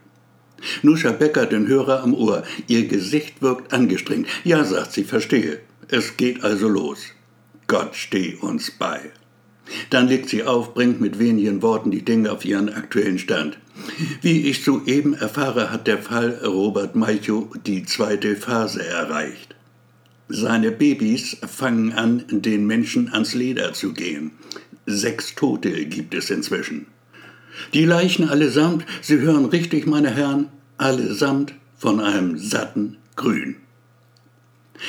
Nuscha 0.82 1.12
Becker 1.12 1.46
den 1.46 1.66
Hörer 1.66 2.02
am 2.02 2.14
Ohr. 2.14 2.42
Ihr 2.66 2.86
Gesicht 2.86 3.42
wirkt 3.42 3.72
angestrengt. 3.72 4.28
Ja, 4.44 4.64
sagt 4.64 4.92
sie, 4.92 5.04
verstehe. 5.04 5.60
Es 5.88 6.16
geht 6.16 6.42
also 6.44 6.68
los. 6.68 6.98
Gott 7.66 7.94
steh 7.94 8.36
uns 8.36 8.70
bei. 8.70 9.10
Dann 9.90 10.08
legt 10.08 10.28
sie 10.28 10.44
auf, 10.44 10.74
bringt 10.74 11.00
mit 11.00 11.18
wenigen 11.18 11.62
Worten 11.62 11.90
die 11.90 12.04
Dinge 12.04 12.32
auf 12.32 12.44
ihren 12.44 12.68
aktuellen 12.68 13.18
Stand. 13.18 13.58
Wie 14.20 14.48
ich 14.48 14.64
soeben 14.64 15.14
erfahre, 15.14 15.70
hat 15.70 15.86
der 15.86 15.98
Fall 15.98 16.40
Robert 16.44 16.94
Maichow 16.94 17.48
die 17.66 17.84
zweite 17.84 18.36
Phase 18.36 18.84
erreicht. 18.84 19.51
Seine 20.34 20.70
Babys 20.70 21.36
fangen 21.46 21.92
an, 21.92 22.24
den 22.30 22.66
Menschen 22.66 23.12
ans 23.12 23.34
Leder 23.34 23.74
zu 23.74 23.92
gehen. 23.92 24.30
Sechs 24.86 25.34
Tote 25.34 25.84
gibt 25.84 26.14
es 26.14 26.30
inzwischen. 26.30 26.86
Die 27.74 27.84
Leichen 27.84 28.30
allesamt, 28.30 28.86
Sie 29.02 29.18
hören 29.20 29.44
richtig, 29.44 29.86
meine 29.86 30.08
Herren, 30.08 30.48
allesamt 30.78 31.52
von 31.76 32.00
einem 32.00 32.38
satten 32.38 32.96
Grün. 33.14 33.56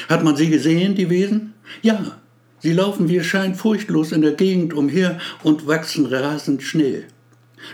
Hat 0.07 0.23
man 0.23 0.37
sie 0.37 0.49
gesehen, 0.49 0.95
die 0.95 1.09
Wesen? 1.09 1.55
Ja, 1.81 2.19
sie 2.59 2.71
laufen 2.71 3.09
wie 3.09 3.17
es 3.17 3.25
scheint 3.25 3.57
furchtlos 3.57 4.13
in 4.13 4.21
der 4.21 4.35
Gegend 4.35 4.73
umher 4.73 5.19
und 5.43 5.67
wachsen 5.67 6.05
rasend 6.05 6.63
schnell. 6.63 7.03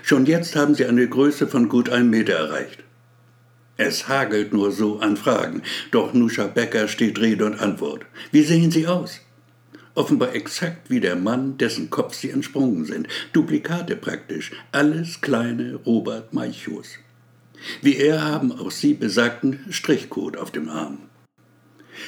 Schon 0.02 0.26
jetzt 0.26 0.56
haben 0.56 0.74
sie 0.74 0.88
eine 0.88 1.08
Größe 1.08 1.46
von 1.46 1.70
gut 1.70 1.90
einem 1.90 2.10
Meter 2.10 2.34
erreicht. 2.34 2.84
Es 3.79 4.09
hagelt 4.09 4.51
nur 4.51 4.74
so 4.74 5.00
an 5.00 5.15
Fragen, 5.15 5.62
doch 5.91 6.13
Nuscha 6.13 6.48
Becker 6.48 6.89
steht 6.89 7.17
Rede 7.17 7.45
und 7.45 7.62
Antwort. 7.62 8.05
Wie 8.29 8.43
sehen 8.43 8.71
sie 8.71 8.88
aus? 8.88 9.21
Offenbar 9.95 10.36
exakt 10.36 10.89
wie 10.89 11.00
der 11.00 11.15
Mann, 11.15 11.57
dessen 11.57 11.89
Kopf 11.89 12.13
sie 12.13 12.29
entsprungen 12.29 12.83
sind. 12.83 13.07
Duplikate 13.31 13.95
praktisch, 13.95 14.51
alles 14.74 15.21
kleine 15.21 15.75
Robert 15.86 16.33
Maichos. 16.33 16.88
Wie 17.81 17.95
er 17.95 18.25
haben 18.25 18.51
auch 18.51 18.69
sie 18.69 18.95
besagten 18.95 19.62
Strichcode 19.69 20.36
auf 20.36 20.51
dem 20.51 20.67
Arm. 20.67 20.98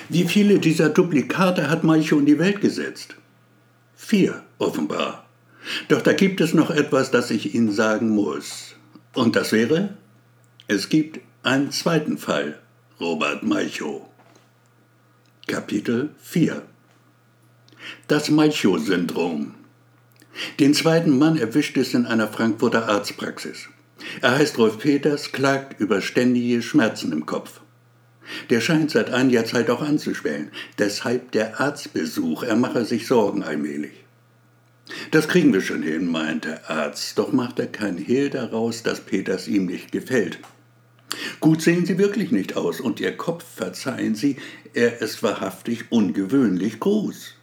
Wie 0.10 0.26
viele 0.26 0.60
dieser 0.60 0.90
Duplikate 0.90 1.70
hat 1.70 1.86
Maicho 1.86 2.20
in 2.20 2.26
die 2.26 2.38
Welt 2.38 2.60
gesetzt? 2.60 3.16
Vier, 3.96 4.44
offenbar. 4.58 5.26
Doch 5.88 6.02
da 6.02 6.12
gibt 6.12 6.42
es 6.42 6.54
noch 6.54 6.70
etwas, 6.70 7.12
das 7.12 7.32
ich 7.32 7.56
Ihnen 7.56 7.72
sagen 7.72 8.10
muss. 8.10 8.76
Und 9.14 9.38
das 9.38 9.54
wäre? 9.54 9.96
Es 10.68 10.90
gibt 10.90 11.22
einen 11.44 11.72
zweiten 11.72 12.20
Fall, 12.20 12.60
Robert 13.00 13.42
Maichow. 13.42 14.04
Kapitel 15.48 16.12
4 16.22 16.62
Das 18.08 18.30
Maichow-Syndrom. 18.30 19.56
Den 20.60 20.76
zweiten 20.76 21.18
Mann 21.18 21.38
erwischt 21.38 21.78
es 21.78 21.96
in 21.96 22.06
einer 22.06 22.28
Frankfurter 22.28 22.88
Arztpraxis. 22.88 23.70
Er 24.22 24.38
heißt 24.38 24.60
Rolf 24.60 24.78
Peters, 24.78 25.32
klagt 25.32 25.80
über 25.80 26.02
ständige 26.02 26.62
Schmerzen 26.62 27.12
im 27.12 27.26
Kopf. 27.26 27.62
Der 28.52 28.62
scheint 28.62 28.92
seit 28.92 29.10
einiger 29.10 29.44
Zeit 29.44 29.72
auch 29.72 29.82
anzuschwellen, 29.82 30.52
deshalb 30.78 31.32
der 31.32 31.60
Arztbesuch, 31.60 32.44
er 32.44 32.56
mache 32.56 32.86
sich 32.86 33.08
Sorgen 33.08 33.42
allmählich. 33.42 34.06
Das 35.10 35.28
kriegen 35.28 35.54
wir 35.54 35.62
schon 35.62 35.82
hin, 35.82 36.06
meint 36.06 36.46
der 36.46 36.70
Arzt, 36.70 37.18
doch 37.18 37.32
macht 37.32 37.58
er 37.58 37.68
kein 37.68 37.98
Hehl 37.98 38.30
daraus, 38.30 38.84
dass 38.84 39.02
Peters 39.02 39.48
ihm 39.48 39.66
nicht 39.66 39.92
gefällt. 39.92 40.38
Gut 41.42 41.64
sehen 41.64 41.88
Sie 41.88 41.98
wirklich 41.98 42.32
nicht 42.32 42.56
aus, 42.56 42.80
und 42.80 43.00
Ihr 43.00 43.18
Kopf, 43.18 43.44
verzeihen 43.44 44.14
Sie, 44.14 44.38
er 44.76 45.02
ist 45.02 45.24
wahrhaftig 45.24 45.92
ungewöhnlich 45.92 46.80
groß. 46.80 47.34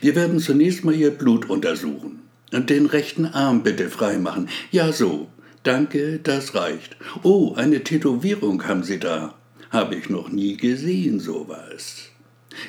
Wir 0.00 0.14
werden 0.14 0.38
zunächst 0.38 0.84
mal 0.84 0.94
Ihr 0.94 1.10
Blut 1.10 1.50
untersuchen. 1.50 2.20
Und 2.52 2.70
den 2.70 2.86
rechten 2.86 3.26
Arm 3.26 3.64
bitte 3.64 3.90
freimachen. 3.90 4.48
Ja, 4.70 4.92
so. 4.92 5.26
Danke, 5.64 6.20
das 6.22 6.54
reicht. 6.54 6.96
Oh, 7.24 7.54
eine 7.54 7.82
Tätowierung 7.82 8.64
haben 8.68 8.84
Sie 8.84 9.00
da. 9.00 9.34
Habe 9.70 9.96
ich 9.96 10.08
noch 10.08 10.28
nie 10.28 10.56
gesehen, 10.56 11.18
sowas. 11.18 12.10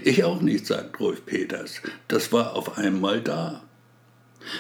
Ich 0.04 0.24
auch 0.24 0.42
nicht, 0.42 0.66
sagt 0.66 1.00
Rolf 1.00 1.26
Peters. 1.28 1.82
Das 2.08 2.34
war 2.34 2.56
auf 2.56 2.80
einmal 2.80 3.22
da. 3.22 3.65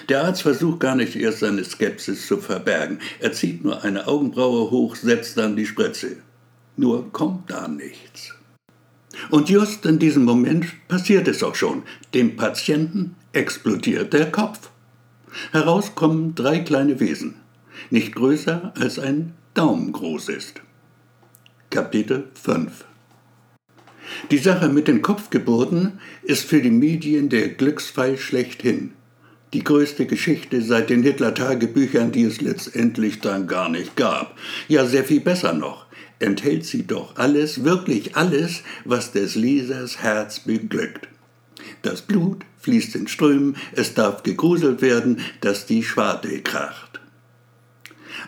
Der 0.10 0.24
Arzt 0.24 0.42
versucht 0.42 0.80
gar 0.80 0.96
nicht 0.96 1.16
erst 1.16 1.40
seine 1.40 1.64
Skepsis 1.64 2.28
zu 2.28 2.38
verbergen. 2.38 3.00
Er 3.20 3.34
zieht 3.34 3.64
nur 3.64 3.84
eine 3.84 4.08
Augenbraue 4.08 4.72
hoch, 4.72 4.96
setzt 4.96 5.38
dann 5.38 5.56
die 5.56 5.66
Spritze. 5.66 6.18
Nur 6.78 7.12
kommt 7.12 7.50
da 7.50 7.68
nichts. 7.68 8.34
Und 9.30 9.50
just 9.50 9.86
in 9.86 10.00
diesem 10.00 10.26
Moment 10.26 10.66
passiert 10.88 11.28
es 11.28 11.42
auch 11.44 11.56
schon. 11.56 11.84
Dem 12.14 12.36
Patienten 12.36 13.16
explodiert 13.32 14.14
der 14.14 14.32
Kopf. 14.32 14.70
Heraus 15.52 15.96
kommen 15.96 16.36
drei 16.36 16.60
kleine 16.60 17.00
Wesen, 17.00 17.36
nicht 17.90 18.16
größer 18.16 18.74
als 18.78 19.00
ein 19.00 19.34
Daumen 19.54 19.92
groß 19.92 20.30
ist. 20.30 20.62
Kapitel 21.70 22.30
5 22.42 22.86
Die 24.32 24.38
Sache 24.38 24.70
mit 24.70 24.88
den 24.88 25.02
Kopfgeburten 25.02 26.00
ist 26.24 26.46
für 26.46 26.62
die 26.62 26.72
Medien 26.72 27.30
der 27.30 27.50
Glücksfall 27.50 28.18
schlechthin 28.18 28.94
die 29.56 29.64
größte 29.64 30.06
Geschichte 30.06 30.62
seit 30.62 30.90
den 30.90 31.02
Hitler-Tagebüchern, 31.02 32.12
die 32.12 32.24
es 32.24 32.42
letztendlich 32.42 33.22
dann 33.22 33.48
gar 33.48 33.70
nicht 33.70 33.96
gab. 33.96 34.38
Ja, 34.68 34.86
sehr 34.86 35.06
viel 35.06 35.22
besser 35.22 35.54
noch, 35.54 35.86
enthält 36.20 36.66
sie 36.66 36.86
doch 36.86 37.16
alles, 37.16 37.64
wirklich 37.64 38.18
alles, 38.18 38.64
was 38.84 39.14
des 39.14 39.36
Lesers 39.36 40.04
Herz 40.04 40.42
beglückt. 40.42 41.08
Das 41.84 42.02
Blut 42.02 42.44
fließt 42.60 42.98
in 42.98 43.08
Strömen, 43.08 43.56
es 43.72 43.94
darf 43.94 44.24
gegruselt 44.24 44.82
werden, 44.82 45.22
dass 45.40 45.66
die 45.66 45.84
Schwarte 45.84 46.42
kracht. 46.42 47.00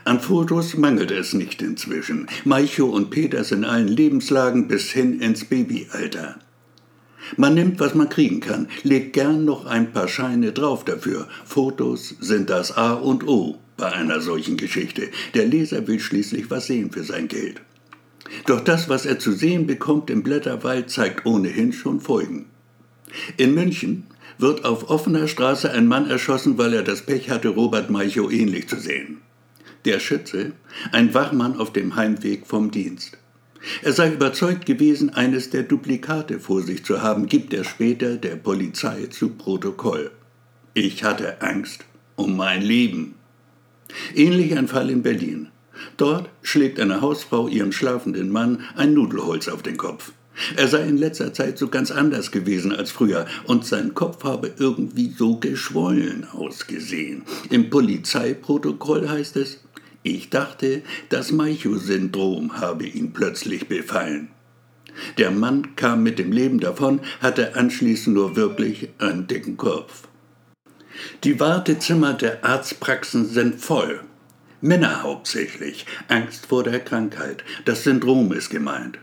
An 0.06 0.22
Fotos 0.22 0.78
mangelt 0.78 1.12
es 1.12 1.34
nicht 1.34 1.62
inzwischen. 1.62 2.28
Maicho 2.46 2.86
und 2.86 3.10
Peters 3.10 3.52
in 3.52 3.66
allen 3.66 3.90
Lebenslagen 3.90 4.70
bis 4.70 4.92
hin 4.92 5.20
ins 5.20 5.44
Babyalter. 5.44 6.40
Man 7.36 7.56
nimmt, 7.56 7.80
was 7.80 7.94
man 7.94 8.10
kriegen 8.10 8.40
kann, 8.40 8.68
legt 8.84 9.14
gern 9.14 9.44
noch 9.44 9.66
ein 9.66 9.92
paar 9.92 10.08
Scheine 10.08 10.54
drauf 10.54 10.86
dafür. 10.86 11.28
Fotos 11.46 12.16
sind 12.20 12.50
das 12.50 12.78
A 12.78 12.94
und 12.94 13.28
O 13.28 13.58
bei 13.76 13.92
einer 13.92 14.22
solchen 14.22 14.58
Geschichte. 14.58 15.10
Der 15.34 15.46
Leser 15.46 15.88
will 15.88 16.00
schließlich 16.00 16.50
was 16.50 16.68
sehen 16.68 16.92
für 16.92 17.04
sein 17.04 17.28
Geld. 17.28 17.62
Doch 18.46 18.62
das, 18.62 18.90
was 18.90 19.06
er 19.06 19.20
zu 19.20 19.32
sehen 19.32 19.68
bekommt 19.68 20.10
im 20.10 20.24
Blätterwald, 20.24 20.90
zeigt 20.90 21.26
ohnehin 21.26 21.74
schon 21.74 22.02
Folgen. 22.02 22.46
In 23.38 23.54
München 23.54 24.04
wird 24.38 24.66
auf 24.66 24.90
offener 24.90 25.28
Straße 25.28 25.72
ein 25.72 25.88
Mann 25.88 26.10
erschossen, 26.10 26.58
weil 26.58 26.74
er 26.74 26.84
das 26.84 27.02
Pech 27.02 27.30
hatte, 27.30 27.50
Robert 27.50 27.90
Maichow 27.90 28.32
ähnlich 28.32 28.68
zu 28.68 28.80
sehen. 28.80 29.22
Der 29.86 30.00
Schütze, 30.00 30.54
ein 30.92 31.14
Wachmann 31.14 31.58
auf 31.58 31.72
dem 31.72 31.96
Heimweg 31.96 32.46
vom 32.46 32.72
Dienst. 32.72 33.18
Er 33.82 33.94
sei 33.94 34.14
überzeugt 34.14 34.66
gewesen, 34.66 35.10
eines 35.10 35.50
der 35.50 35.64
Duplikate 35.64 36.40
vor 36.40 36.62
sich 36.62 36.84
zu 36.84 37.02
haben, 37.02 37.28
gibt 37.28 37.54
er 37.54 37.64
später 37.64 38.18
der 38.18 38.36
Polizei 38.36 39.08
zu 39.08 39.30
Protokoll. 39.30 40.12
Ich 40.74 41.04
hatte 41.04 41.42
Angst 41.42 41.86
um 42.16 42.36
mein 42.36 42.62
Leben. 42.62 43.16
Ähnlich 44.16 44.58
ein 44.58 44.68
Fall 44.68 44.90
in 44.90 45.02
Berlin. 45.02 45.50
Dort 45.98 46.30
schlägt 46.42 46.80
eine 46.80 47.02
Hausfrau 47.02 47.48
ihrem 47.48 47.72
schlafenden 47.72 48.32
Mann 48.32 48.62
ein 48.76 48.94
Nudelholz 48.94 49.48
auf 49.48 49.64
den 49.64 49.78
Kopf. 49.78 50.12
Er 50.56 50.68
sei 50.68 50.88
in 50.88 50.98
letzter 50.98 51.34
Zeit 51.34 51.58
so 51.58 51.68
ganz 51.68 51.90
anders 51.90 52.32
gewesen 52.32 52.72
als 52.72 52.92
früher 52.92 53.26
und 53.46 53.66
sein 53.66 53.96
Kopf 53.96 54.24
habe 54.24 54.54
irgendwie 54.60 55.12
so 55.18 55.38
geschwollen 55.38 56.28
ausgesehen. 56.32 57.24
Im 57.50 57.70
Polizeiprotokoll 57.70 59.10
heißt 59.10 59.36
es, 59.38 59.60
ich 60.04 60.30
dachte, 60.30 60.84
das 61.10 61.32
Maichow-Syndrom 61.32 62.60
habe 62.60 62.86
ihn 62.86 63.14
plötzlich 63.14 63.68
befallen. 63.68 64.30
Der 65.18 65.32
Mann 65.32 65.76
kam 65.76 66.04
mit 66.04 66.20
dem 66.20 66.32
Leben 66.32 66.60
davon, 66.60 67.02
hatte 67.22 67.56
anschließend 67.56 68.16
nur 68.16 68.36
wirklich 68.36 68.90
einen 69.00 69.28
dicken 69.28 69.58
Kopf. 69.58 70.08
Die 71.24 71.40
Wartezimmer 71.40 72.14
der 72.14 72.44
Arztpraxen 72.44 73.28
sind 73.28 73.62
voll. 73.62 74.02
Männer 74.62 75.04
hauptsächlich. 75.04 75.86
Angst 76.08 76.48
vor 76.48 76.64
der 76.64 76.80
Krankheit. 76.80 77.44
Das 77.66 77.84
Syndrom 77.84 78.32
ist 78.32 78.50
gemeint. 78.50 78.98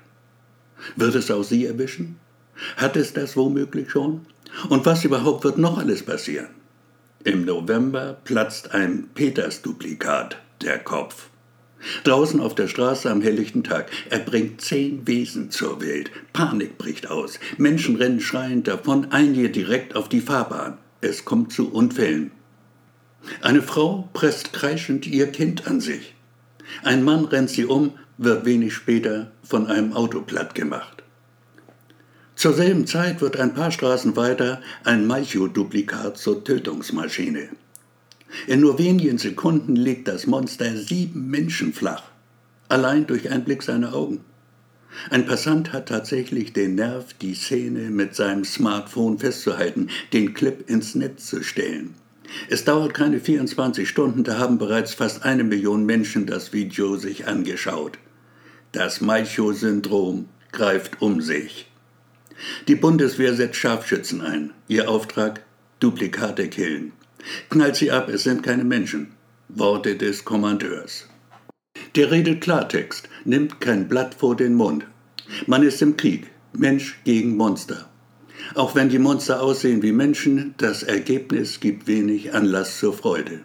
Wird 0.96 1.14
es 1.14 1.30
auch 1.30 1.44
Sie 1.44 1.64
erwischen? 1.66 2.18
Hat 2.76 2.96
es 2.96 3.12
das 3.12 3.36
womöglich 3.36 3.90
schon? 3.90 4.26
Und 4.68 4.86
was 4.86 5.04
überhaupt 5.04 5.44
wird 5.44 5.58
noch 5.58 5.78
alles 5.78 6.02
passieren? 6.02 6.48
Im 7.24 7.44
November 7.44 8.18
platzt 8.24 8.74
ein 8.74 9.08
Peters-Duplikat 9.14 10.36
der 10.64 10.78
Kopf. 10.78 11.28
Draußen 12.04 12.40
auf 12.40 12.54
der 12.54 12.68
Straße 12.68 13.10
am 13.10 13.20
helllichten 13.20 13.62
Tag. 13.62 13.90
Er 14.08 14.20
bringt 14.20 14.60
zehn 14.60 15.06
Wesen 15.06 15.50
zur 15.50 15.80
Welt. 15.80 16.10
Panik 16.32 16.78
bricht 16.78 17.10
aus. 17.10 17.38
Menschen 17.58 17.96
rennen 17.96 18.20
schreiend 18.20 18.66
davon, 18.68 19.08
einige 19.10 19.50
direkt 19.50 19.94
auf 19.94 20.08
die 20.08 20.22
Fahrbahn. 20.22 20.78
Es 21.00 21.24
kommt 21.24 21.52
zu 21.52 21.70
Unfällen. 21.70 22.30
Eine 23.42 23.62
Frau 23.62 24.08
presst 24.12 24.52
kreischend 24.52 25.06
ihr 25.06 25.26
Kind 25.26 25.66
an 25.66 25.80
sich. 25.80 26.14
Ein 26.82 27.02
Mann 27.02 27.26
rennt 27.26 27.50
sie 27.50 27.66
um, 27.66 27.92
wird 28.16 28.44
wenig 28.44 28.74
später 28.74 29.32
von 29.42 29.66
einem 29.66 29.92
Auto 29.92 30.22
platt 30.22 30.54
gemacht. 30.54 31.02
Zur 32.36 32.54
selben 32.54 32.86
Zeit 32.86 33.20
wird 33.20 33.38
ein 33.38 33.54
paar 33.54 33.70
Straßen 33.70 34.16
weiter 34.16 34.60
ein 34.82 35.06
Malchow-Duplikat 35.06 36.18
zur 36.18 36.42
Tötungsmaschine. 36.42 37.50
In 38.46 38.60
nur 38.60 38.78
wenigen 38.78 39.18
Sekunden 39.18 39.76
legt 39.76 40.08
das 40.08 40.26
Monster 40.26 40.76
sieben 40.76 41.30
Menschen 41.30 41.72
flach, 41.72 42.04
allein 42.68 43.06
durch 43.06 43.30
einen 43.30 43.44
Blick 43.44 43.62
seiner 43.62 43.94
Augen. 43.94 44.20
Ein 45.10 45.26
Passant 45.26 45.72
hat 45.72 45.88
tatsächlich 45.88 46.52
den 46.52 46.76
Nerv, 46.76 47.14
die 47.14 47.34
Szene 47.34 47.90
mit 47.90 48.14
seinem 48.14 48.44
Smartphone 48.44 49.18
festzuhalten, 49.18 49.88
den 50.12 50.34
Clip 50.34 50.68
ins 50.68 50.94
Netz 50.94 51.26
zu 51.26 51.42
stellen. 51.42 51.94
Es 52.48 52.64
dauert 52.64 52.94
keine 52.94 53.20
24 53.20 53.88
Stunden, 53.88 54.24
da 54.24 54.38
haben 54.38 54.58
bereits 54.58 54.94
fast 54.94 55.24
eine 55.24 55.44
Million 55.44 55.84
Menschen 55.84 56.26
das 56.26 56.52
Video 56.52 56.96
sich 56.96 57.26
angeschaut. 57.26 57.98
Das 58.72 59.00
Malchow-Syndrom 59.00 60.28
greift 60.52 61.00
um 61.00 61.20
sich. 61.20 61.70
Die 62.66 62.74
Bundeswehr 62.74 63.34
setzt 63.34 63.56
Scharfschützen 63.56 64.20
ein. 64.20 64.50
Ihr 64.68 64.88
Auftrag? 64.88 65.44
Duplikate 65.80 66.48
killen. 66.48 66.92
Knallt 67.50 67.76
sie 67.76 67.90
ab, 67.90 68.08
es 68.08 68.24
sind 68.24 68.42
keine 68.42 68.64
Menschen. 68.64 69.12
Worte 69.48 69.96
des 69.96 70.24
Kommandeurs. 70.24 71.08
Der 71.94 72.10
redet 72.10 72.40
Klartext, 72.40 73.08
nimmt 73.24 73.60
kein 73.60 73.88
Blatt 73.88 74.14
vor 74.14 74.36
den 74.36 74.54
Mund. 74.54 74.86
Man 75.46 75.62
ist 75.62 75.80
im 75.82 75.96
Krieg, 75.96 76.30
Mensch 76.52 76.98
gegen 77.04 77.36
Monster. 77.36 77.88
Auch 78.54 78.74
wenn 78.74 78.88
die 78.88 78.98
Monster 78.98 79.42
aussehen 79.42 79.82
wie 79.82 79.92
Menschen, 79.92 80.54
das 80.58 80.82
Ergebnis 80.82 81.60
gibt 81.60 81.86
wenig 81.86 82.34
Anlass 82.34 82.78
zur 82.78 82.92
Freude. 82.92 83.40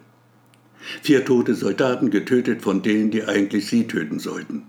Vier 1.02 1.26
tote 1.26 1.56
Soldaten 1.56 2.10
getötet 2.10 2.62
von 2.62 2.82
denen, 2.82 3.12
die 3.12 3.24
eigentlich 3.24 3.68
sie 3.68 3.88
töten 3.88 4.20
sollten. 4.20 4.64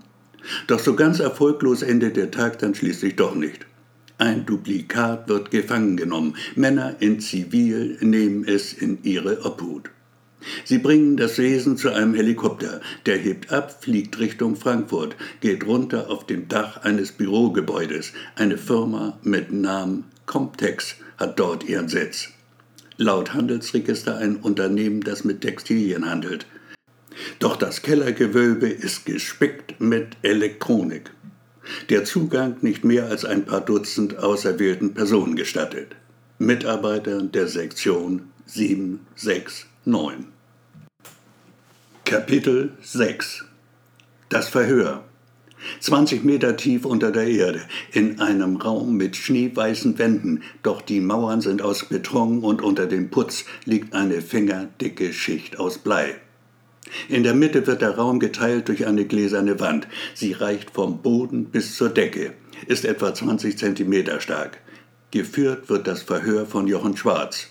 Doch 0.67 0.79
so 0.79 0.95
ganz 0.95 1.19
erfolglos 1.19 1.81
endet 1.81 2.17
der 2.17 2.31
Tag 2.31 2.59
dann 2.59 2.75
schließlich 2.75 3.15
doch 3.15 3.35
nicht. 3.35 3.65
Ein 4.21 4.45
Duplikat 4.45 5.27
wird 5.29 5.49
gefangen 5.49 5.97
genommen. 5.97 6.35
Männer 6.53 6.97
in 6.99 7.19
Zivil 7.19 7.97
nehmen 8.01 8.45
es 8.47 8.71
in 8.71 8.99
ihre 9.01 9.43
Obhut. 9.43 9.89
Sie 10.63 10.77
bringen 10.77 11.17
das 11.17 11.39
Wesen 11.39 11.75
zu 11.75 11.89
einem 11.89 12.13
Helikopter. 12.13 12.81
Der 13.07 13.17
hebt 13.17 13.51
ab, 13.51 13.81
fliegt 13.81 14.19
Richtung 14.19 14.55
Frankfurt, 14.55 15.15
geht 15.39 15.65
runter 15.65 16.11
auf 16.11 16.27
dem 16.27 16.47
Dach 16.47 16.83
eines 16.83 17.13
Bürogebäudes. 17.13 18.13
Eine 18.35 18.59
Firma 18.59 19.17
mit 19.23 19.51
Namen 19.51 20.03
Comtex 20.27 20.97
hat 21.17 21.39
dort 21.39 21.67
ihren 21.67 21.87
Sitz. 21.89 22.29
Laut 22.97 23.33
Handelsregister 23.33 24.19
ein 24.19 24.35
Unternehmen, 24.35 25.01
das 25.01 25.23
mit 25.23 25.41
Textilien 25.41 26.07
handelt. 26.07 26.45
Doch 27.39 27.55
das 27.55 27.81
Kellergewölbe 27.81 28.69
ist 28.69 29.07
gespickt 29.07 29.81
mit 29.81 30.09
Elektronik 30.21 31.09
der 31.89 32.05
Zugang 32.05 32.57
nicht 32.61 32.83
mehr 32.83 33.05
als 33.07 33.25
ein 33.25 33.45
paar 33.45 33.61
Dutzend 33.61 34.17
auserwählten 34.19 34.93
Personen 34.93 35.35
gestattet. 35.35 35.95
Mitarbeiter 36.37 37.21
der 37.21 37.47
Sektion 37.47 38.23
769. 38.45 39.67
Kapitel 42.05 42.71
6 42.81 43.45
Das 44.29 44.49
Verhör 44.49 45.03
20 45.79 46.23
Meter 46.23 46.57
tief 46.57 46.85
unter 46.85 47.11
der 47.11 47.27
Erde, 47.27 47.61
in 47.91 48.19
einem 48.19 48.57
Raum 48.57 48.97
mit 48.97 49.15
schneeweißen 49.15 49.97
Wänden, 49.99 50.41
doch 50.63 50.81
die 50.81 50.99
Mauern 50.99 51.41
sind 51.41 51.61
aus 51.61 51.85
Beton 51.85 52.43
und 52.43 52.61
unter 52.61 52.87
dem 52.87 53.09
Putz 53.09 53.45
liegt 53.65 53.93
eine 53.93 54.21
fingerdicke 54.21 55.13
Schicht 55.13 55.59
aus 55.59 55.77
Blei. 55.77 56.15
In 57.07 57.23
der 57.23 57.33
Mitte 57.33 57.67
wird 57.67 57.81
der 57.81 57.95
Raum 57.95 58.19
geteilt 58.19 58.67
durch 58.67 58.87
eine 58.87 59.05
gläserne 59.05 59.59
Wand. 59.59 59.87
Sie 60.13 60.33
reicht 60.33 60.71
vom 60.71 61.01
Boden 61.01 61.45
bis 61.45 61.75
zur 61.75 61.89
Decke, 61.89 62.33
ist 62.67 62.85
etwa 62.85 63.13
20 63.13 63.57
Zentimeter 63.57 64.19
stark. 64.19 64.59
Geführt 65.11 65.69
wird 65.69 65.87
das 65.87 66.01
Verhör 66.01 66.45
von 66.45 66.67
Jochen 66.67 66.97
Schwarz. 66.97 67.47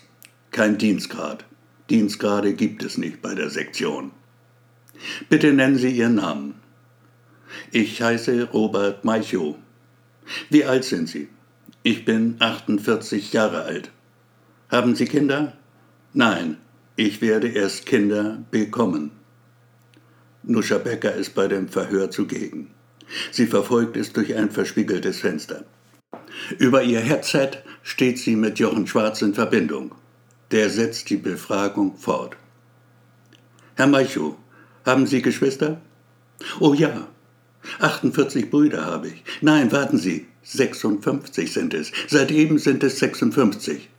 Kein 0.51 0.77
Dienstgrad. 0.77 1.45
Dienstgrade 1.89 2.53
gibt 2.53 2.83
es 2.83 2.97
nicht 2.97 3.21
bei 3.21 3.35
der 3.35 3.49
Sektion. 3.49 4.11
Bitte 5.29 5.53
nennen 5.53 5.77
Sie 5.77 5.91
Ihren 5.91 6.15
Namen. 6.15 6.55
Ich 7.71 8.01
heiße 8.01 8.49
Robert 8.51 9.05
Maichow. 9.05 9.55
Wie 10.49 10.65
alt 10.65 10.83
sind 10.85 11.09
Sie? 11.09 11.27
Ich 11.83 12.05
bin 12.05 12.35
48 12.39 13.33
Jahre 13.33 13.63
alt. 13.63 13.91
Haben 14.69 14.95
Sie 14.95 15.05
Kinder? 15.05 15.53
Nein, 16.13 16.57
ich 16.95 17.21
werde 17.21 17.47
erst 17.47 17.85
Kinder 17.85 18.43
bekommen. 18.51 19.11
Nuscha 20.43 20.77
Becker 20.79 21.13
ist 21.13 21.35
bei 21.35 21.47
dem 21.47 21.67
Verhör 21.67 22.09
zugegen. 22.09 22.71
Sie 23.31 23.45
verfolgt 23.45 23.97
es 23.97 24.13
durch 24.13 24.35
ein 24.35 24.49
verspiegeltes 24.49 25.19
Fenster. 25.19 25.65
Über 26.57 26.83
ihr 26.83 26.99
Headset 26.99 27.51
steht 27.83 28.17
sie 28.19 28.35
mit 28.35 28.59
Jochen 28.59 28.87
Schwarz 28.87 29.21
in 29.21 29.33
Verbindung. 29.33 29.93
Der 30.51 30.69
setzt 30.69 31.09
die 31.09 31.17
Befragung 31.17 31.95
fort. 31.95 32.35
Herr 33.75 33.87
Maichow, 33.87 34.35
haben 34.85 35.05
Sie 35.05 35.21
Geschwister? 35.21 35.79
Oh 36.59 36.73
ja. 36.73 37.07
48 37.79 38.49
Brüder 38.49 38.85
habe 38.85 39.09
ich. 39.09 39.23
Nein, 39.41 39.71
warten 39.71 39.97
Sie. 39.97 40.27
56 40.43 41.53
sind 41.53 41.73
es. 41.73 41.91
Seit 42.07 42.31
eben 42.31 42.57
sind 42.57 42.83
es 42.83 42.97
56. 42.97 43.89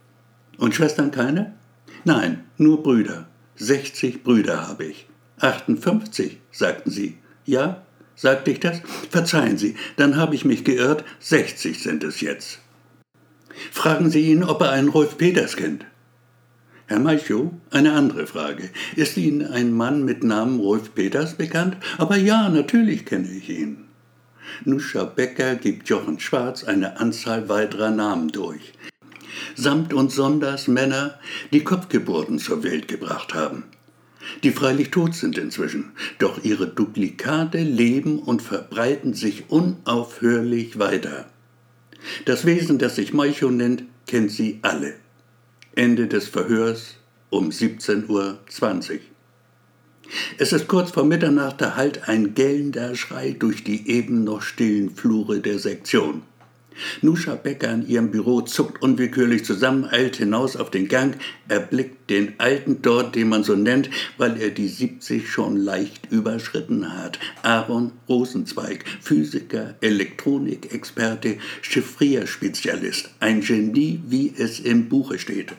Und 0.57 0.75
Schwestern 0.75 1.11
keine? 1.11 1.55
Nein, 2.03 2.43
nur 2.57 2.83
Brüder. 2.83 3.27
60 3.55 4.23
Brüder 4.23 4.67
habe 4.67 4.85
ich. 4.85 5.07
58, 5.39 6.39
sagten 6.51 6.91
Sie. 6.91 7.17
Ja, 7.45 7.83
sagte 8.15 8.51
ich 8.51 8.59
das? 8.59 8.81
Verzeihen 9.09 9.57
Sie, 9.57 9.75
dann 9.97 10.17
habe 10.17 10.35
ich 10.35 10.45
mich 10.45 10.63
geirrt, 10.63 11.03
60 11.19 11.81
sind 11.81 12.03
es 12.03 12.21
jetzt. 12.21 12.59
Fragen 13.71 14.09
Sie 14.09 14.31
ihn, 14.31 14.43
ob 14.43 14.61
er 14.61 14.71
einen 14.71 14.89
Rolf 14.89 15.17
Peters 15.17 15.55
kennt. 15.55 15.85
Herr 16.85 16.99
Malchow, 16.99 17.51
eine 17.71 17.93
andere 17.93 18.27
Frage. 18.27 18.69
Ist 18.95 19.17
Ihnen 19.17 19.47
ein 19.47 19.71
Mann 19.71 20.03
mit 20.05 20.23
Namen 20.23 20.59
Rolf 20.59 20.93
Peters 20.93 21.35
bekannt? 21.35 21.77
Aber 21.97 22.17
ja, 22.17 22.49
natürlich 22.49 23.05
kenne 23.05 23.29
ich 23.29 23.49
ihn. 23.49 23.85
Nuscha 24.65 25.05
Becker 25.05 25.55
gibt 25.55 25.89
Jochen 25.89 26.19
Schwarz 26.19 26.63
eine 26.63 26.99
Anzahl 26.99 27.49
weiterer 27.49 27.89
Namen 27.89 28.29
durch. 28.29 28.73
Samt 29.55 29.93
und 29.93 30.11
sonders 30.11 30.67
Männer, 30.67 31.19
die 31.51 31.63
Kopfgeburten 31.63 32.37
zur 32.37 32.63
Welt 32.63 32.87
gebracht 32.87 33.33
haben 33.33 33.63
die 34.43 34.51
freilich 34.51 34.91
tot 34.91 35.15
sind 35.15 35.37
inzwischen, 35.37 35.91
doch 36.19 36.43
ihre 36.43 36.67
Duplikate 36.67 37.59
leben 37.61 38.19
und 38.19 38.41
verbreiten 38.41 39.13
sich 39.13 39.49
unaufhörlich 39.49 40.79
weiter. 40.79 41.27
Das 42.25 42.45
Wesen, 42.45 42.79
das 42.79 42.95
sich 42.95 43.13
Maicho 43.13 43.49
nennt, 43.49 43.83
kennt 44.07 44.31
sie 44.31 44.59
alle. 44.61 44.95
Ende 45.75 46.07
des 46.07 46.27
Verhörs 46.27 46.95
um 47.29 47.49
17.20 47.49 48.09
Uhr. 48.09 48.39
Es 50.37 50.53
ist 50.53 50.67
kurz 50.67 50.91
vor 50.91 51.05
Mitternacht, 51.05 51.61
da 51.61 51.75
hallt 51.75 52.07
ein 52.07 52.35
gellender 52.35 52.95
Schrei 52.95 53.31
durch 53.31 53.63
die 53.63 53.89
eben 53.89 54.23
noch 54.23 54.41
stillen 54.41 54.91
Flure 54.91 55.39
der 55.39 55.57
Sektion. 55.59 56.23
Nuscha 57.01 57.35
Becker 57.35 57.73
in 57.73 57.87
ihrem 57.87 58.11
Büro 58.11 58.41
zuckt 58.41 58.81
unwillkürlich 58.81 59.45
zusammen, 59.45 59.85
eilt 59.85 60.17
hinaus 60.17 60.55
auf 60.55 60.71
den 60.71 60.87
Gang, 60.87 61.17
erblickt 61.47 62.09
den 62.09 62.39
Alten 62.39 62.81
dort, 62.81 63.15
den 63.15 63.29
man 63.29 63.43
so 63.43 63.55
nennt, 63.55 63.89
weil 64.17 64.39
er 64.41 64.49
die 64.49 64.67
70 64.67 65.29
schon 65.29 65.57
leicht 65.57 66.11
überschritten 66.11 66.97
hat. 66.97 67.19
Aaron 67.41 67.91
Rosenzweig, 68.07 68.85
Physiker, 69.01 69.75
Elektronikexperte, 69.81 71.37
Chiffrierspezialist, 71.61 73.09
ein 73.19 73.41
Genie, 73.41 74.01
wie 74.07 74.33
es 74.37 74.59
im 74.59 74.89
Buche 74.89 75.19
steht. 75.19 75.53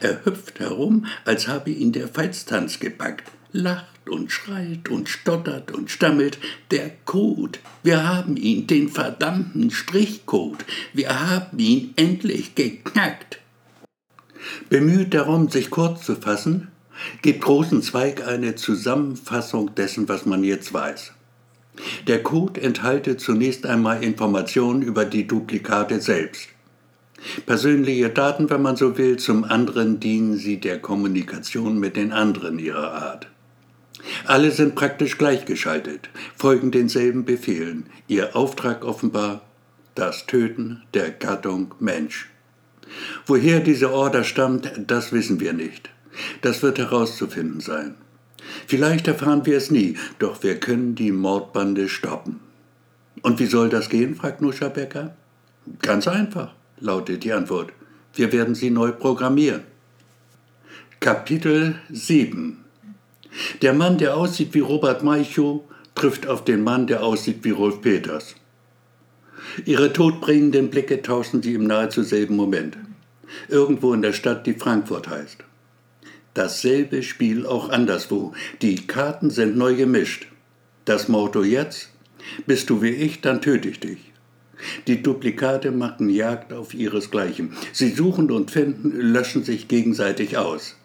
Er 0.00 0.24
hüpft 0.24 0.60
herum, 0.60 1.06
als 1.24 1.48
habe 1.48 1.70
ihn 1.70 1.92
der 1.92 2.08
Feiztanz 2.08 2.80
gepackt, 2.80 3.30
lacht 3.52 3.95
und 4.08 4.30
schreit 4.30 4.88
und 4.88 5.08
stottert 5.08 5.72
und 5.72 5.90
stammelt, 5.90 6.38
der 6.70 6.90
Code, 7.04 7.58
wir 7.82 8.08
haben 8.08 8.36
ihn, 8.36 8.66
den 8.66 8.88
verdammten 8.88 9.70
Strichcode, 9.70 10.64
wir 10.92 11.28
haben 11.28 11.58
ihn 11.58 11.92
endlich 11.96 12.54
geknackt. 12.54 13.40
Bemüht 14.68 15.14
darum, 15.14 15.48
sich 15.48 15.70
kurz 15.70 16.04
zu 16.04 16.16
fassen, 16.16 16.68
gibt 17.22 17.42
Großen 17.42 17.82
Zweig 17.82 18.26
eine 18.26 18.54
Zusammenfassung 18.54 19.74
dessen, 19.74 20.08
was 20.08 20.26
man 20.26 20.44
jetzt 20.44 20.72
weiß. 20.72 21.12
Der 22.06 22.22
Code 22.22 22.60
enthalte 22.60 23.16
zunächst 23.16 23.66
einmal 23.66 24.02
Informationen 24.02 24.82
über 24.82 25.04
die 25.04 25.26
Duplikate 25.26 26.00
selbst. 26.00 26.48
Persönliche 27.44 28.10
Daten, 28.10 28.50
wenn 28.50 28.62
man 28.62 28.76
so 28.76 28.96
will, 28.98 29.16
zum 29.18 29.44
anderen 29.44 30.00
dienen 30.00 30.36
sie 30.36 30.58
der 30.58 30.78
Kommunikation 30.78 31.78
mit 31.78 31.96
den 31.96 32.12
anderen 32.12 32.58
ihrer 32.58 32.92
Art. 32.92 33.28
Alle 34.24 34.50
sind 34.50 34.74
praktisch 34.74 35.18
gleichgeschaltet, 35.18 36.08
folgen 36.36 36.70
denselben 36.70 37.24
Befehlen. 37.24 37.86
Ihr 38.08 38.36
Auftrag 38.36 38.84
offenbar 38.84 39.42
das 39.94 40.26
Töten 40.26 40.82
der 40.94 41.10
Gattung 41.10 41.74
Mensch. 41.80 42.28
Woher 43.26 43.60
diese 43.60 43.92
Order 43.92 44.24
stammt, 44.24 44.70
das 44.86 45.12
wissen 45.12 45.40
wir 45.40 45.52
nicht. 45.52 45.90
Das 46.42 46.62
wird 46.62 46.78
herauszufinden 46.78 47.60
sein. 47.60 47.94
Vielleicht 48.66 49.08
erfahren 49.08 49.44
wir 49.44 49.56
es 49.56 49.70
nie, 49.70 49.96
doch 50.18 50.42
wir 50.42 50.60
können 50.60 50.94
die 50.94 51.12
Mordbande 51.12 51.88
stoppen. 51.88 52.40
Und 53.22 53.40
wie 53.40 53.46
soll 53.46 53.68
das 53.68 53.88
gehen? 53.88 54.14
fragt 54.14 54.40
Nuscha 54.40 54.68
Becker. 54.68 55.16
Ganz 55.82 56.06
einfach, 56.06 56.54
lautet 56.78 57.24
die 57.24 57.32
Antwort. 57.32 57.72
Wir 58.14 58.32
werden 58.32 58.54
sie 58.54 58.70
neu 58.70 58.92
programmieren. 58.92 59.62
Kapitel 61.00 61.76
7 61.90 62.65
Der 63.62 63.72
Mann, 63.72 63.98
der 63.98 64.16
aussieht 64.16 64.54
wie 64.54 64.60
Robert 64.60 65.02
Maichow, 65.02 65.62
trifft 65.94 66.26
auf 66.26 66.44
den 66.44 66.62
Mann, 66.62 66.86
der 66.86 67.02
aussieht 67.02 67.40
wie 67.42 67.50
Rolf 67.50 67.80
Peters. 67.80 68.34
Ihre 69.64 69.92
todbringenden 69.92 70.70
Blicke 70.70 71.02
tauschen 71.02 71.42
sie 71.42 71.54
im 71.54 71.64
nahezu 71.64 72.02
selben 72.02 72.36
Moment. 72.36 72.76
Irgendwo 73.48 73.92
in 73.92 74.02
der 74.02 74.12
Stadt, 74.12 74.46
die 74.46 74.54
Frankfurt 74.54 75.08
heißt. 75.08 75.38
Dasselbe 76.34 77.02
Spiel 77.02 77.46
auch 77.46 77.70
anderswo. 77.70 78.32
Die 78.60 78.86
Karten 78.86 79.30
sind 79.30 79.56
neu 79.56 79.74
gemischt. 79.74 80.26
Das 80.84 81.08
Motto 81.08 81.42
jetzt? 81.42 81.90
Bist 82.46 82.70
du 82.70 82.82
wie 82.82 82.90
ich, 82.90 83.20
dann 83.20 83.40
töte 83.40 83.68
ich 83.68 83.80
dich. 83.80 84.12
Die 84.86 85.02
Duplikate 85.02 85.70
machen 85.70 86.08
Jagd 86.08 86.52
auf 86.52 86.74
ihresgleichen. 86.74 87.56
Sie 87.72 87.90
suchen 87.90 88.30
und 88.30 88.50
finden, 88.50 88.90
löschen 88.92 89.44
sich 89.44 89.68
gegenseitig 89.68 90.36
aus. 90.36 90.75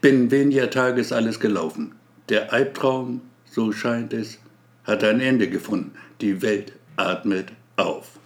Binnen 0.00 0.30
weniger 0.30 0.70
Tage 0.70 1.00
ist 1.00 1.12
alles 1.12 1.40
gelaufen. 1.40 1.92
Der 2.28 2.52
Albtraum, 2.52 3.20
so 3.50 3.72
scheint 3.72 4.12
es, 4.12 4.38
hat 4.84 5.04
ein 5.04 5.20
Ende 5.20 5.48
gefunden. 5.48 5.92
Die 6.20 6.42
Welt 6.42 6.72
atmet 6.96 7.52
auf. 7.76 8.18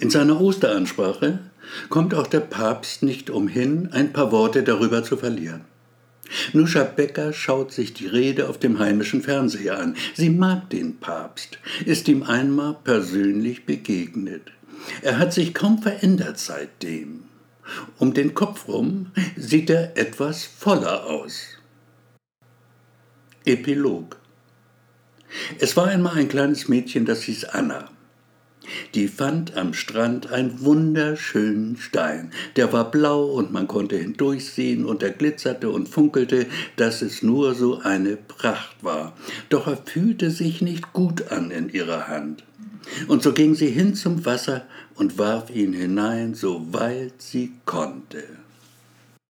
In 0.00 0.10
seiner 0.10 0.40
Osteransprache 0.40 1.40
kommt 1.88 2.14
auch 2.14 2.26
der 2.26 2.40
Papst 2.40 3.02
nicht 3.02 3.30
umhin, 3.30 3.90
ein 3.92 4.12
paar 4.12 4.32
Worte 4.32 4.62
darüber 4.62 5.02
zu 5.04 5.16
verlieren. 5.16 5.64
Nuscha 6.52 6.84
Becker 6.84 7.32
schaut 7.32 7.72
sich 7.72 7.94
die 7.94 8.06
Rede 8.06 8.48
auf 8.48 8.58
dem 8.58 8.78
heimischen 8.78 9.22
Fernseher 9.22 9.78
an. 9.78 9.96
Sie 10.14 10.30
mag 10.30 10.68
den 10.70 10.98
Papst, 10.98 11.58
ist 11.84 12.08
ihm 12.08 12.22
einmal 12.22 12.76
persönlich 12.84 13.64
begegnet. 13.64 14.52
Er 15.02 15.18
hat 15.18 15.32
sich 15.32 15.54
kaum 15.54 15.82
verändert 15.82 16.38
seitdem. 16.38 17.24
Um 17.98 18.14
den 18.14 18.34
Kopf 18.34 18.68
rum 18.68 19.12
sieht 19.36 19.70
er 19.70 19.96
etwas 19.96 20.44
voller 20.44 21.06
aus. 21.06 21.58
Epilog 23.44 24.16
Es 25.58 25.76
war 25.76 25.88
einmal 25.88 26.16
ein 26.16 26.28
kleines 26.28 26.68
Mädchen, 26.68 27.04
das 27.04 27.22
hieß 27.22 27.44
Anna. 27.46 27.90
Die 28.94 29.08
fand 29.08 29.56
am 29.56 29.74
Strand 29.74 30.30
einen 30.32 30.60
wunderschönen 30.60 31.76
Stein. 31.76 32.30
Der 32.56 32.72
war 32.72 32.90
blau 32.90 33.24
und 33.26 33.52
man 33.52 33.68
konnte 33.68 33.96
hindurchsehen 33.96 34.84
und 34.84 35.02
er 35.02 35.10
glitzerte 35.10 35.70
und 35.70 35.88
funkelte, 35.88 36.46
dass 36.76 37.02
es 37.02 37.22
nur 37.22 37.54
so 37.54 37.80
eine 37.80 38.16
Pracht 38.16 38.76
war. 38.82 39.16
Doch 39.48 39.66
er 39.66 39.78
fühlte 39.78 40.30
sich 40.30 40.62
nicht 40.62 40.92
gut 40.92 41.30
an 41.30 41.50
in 41.50 41.68
ihrer 41.68 42.08
Hand. 42.08 42.44
Und 43.06 43.22
so 43.22 43.32
ging 43.32 43.54
sie 43.54 43.70
hin 43.70 43.94
zum 43.94 44.24
Wasser 44.24 44.66
und 44.94 45.18
warf 45.18 45.50
ihn 45.50 45.72
hinein, 45.72 46.34
so 46.34 46.72
weit 46.72 47.14
sie 47.18 47.52
konnte. 47.64 48.24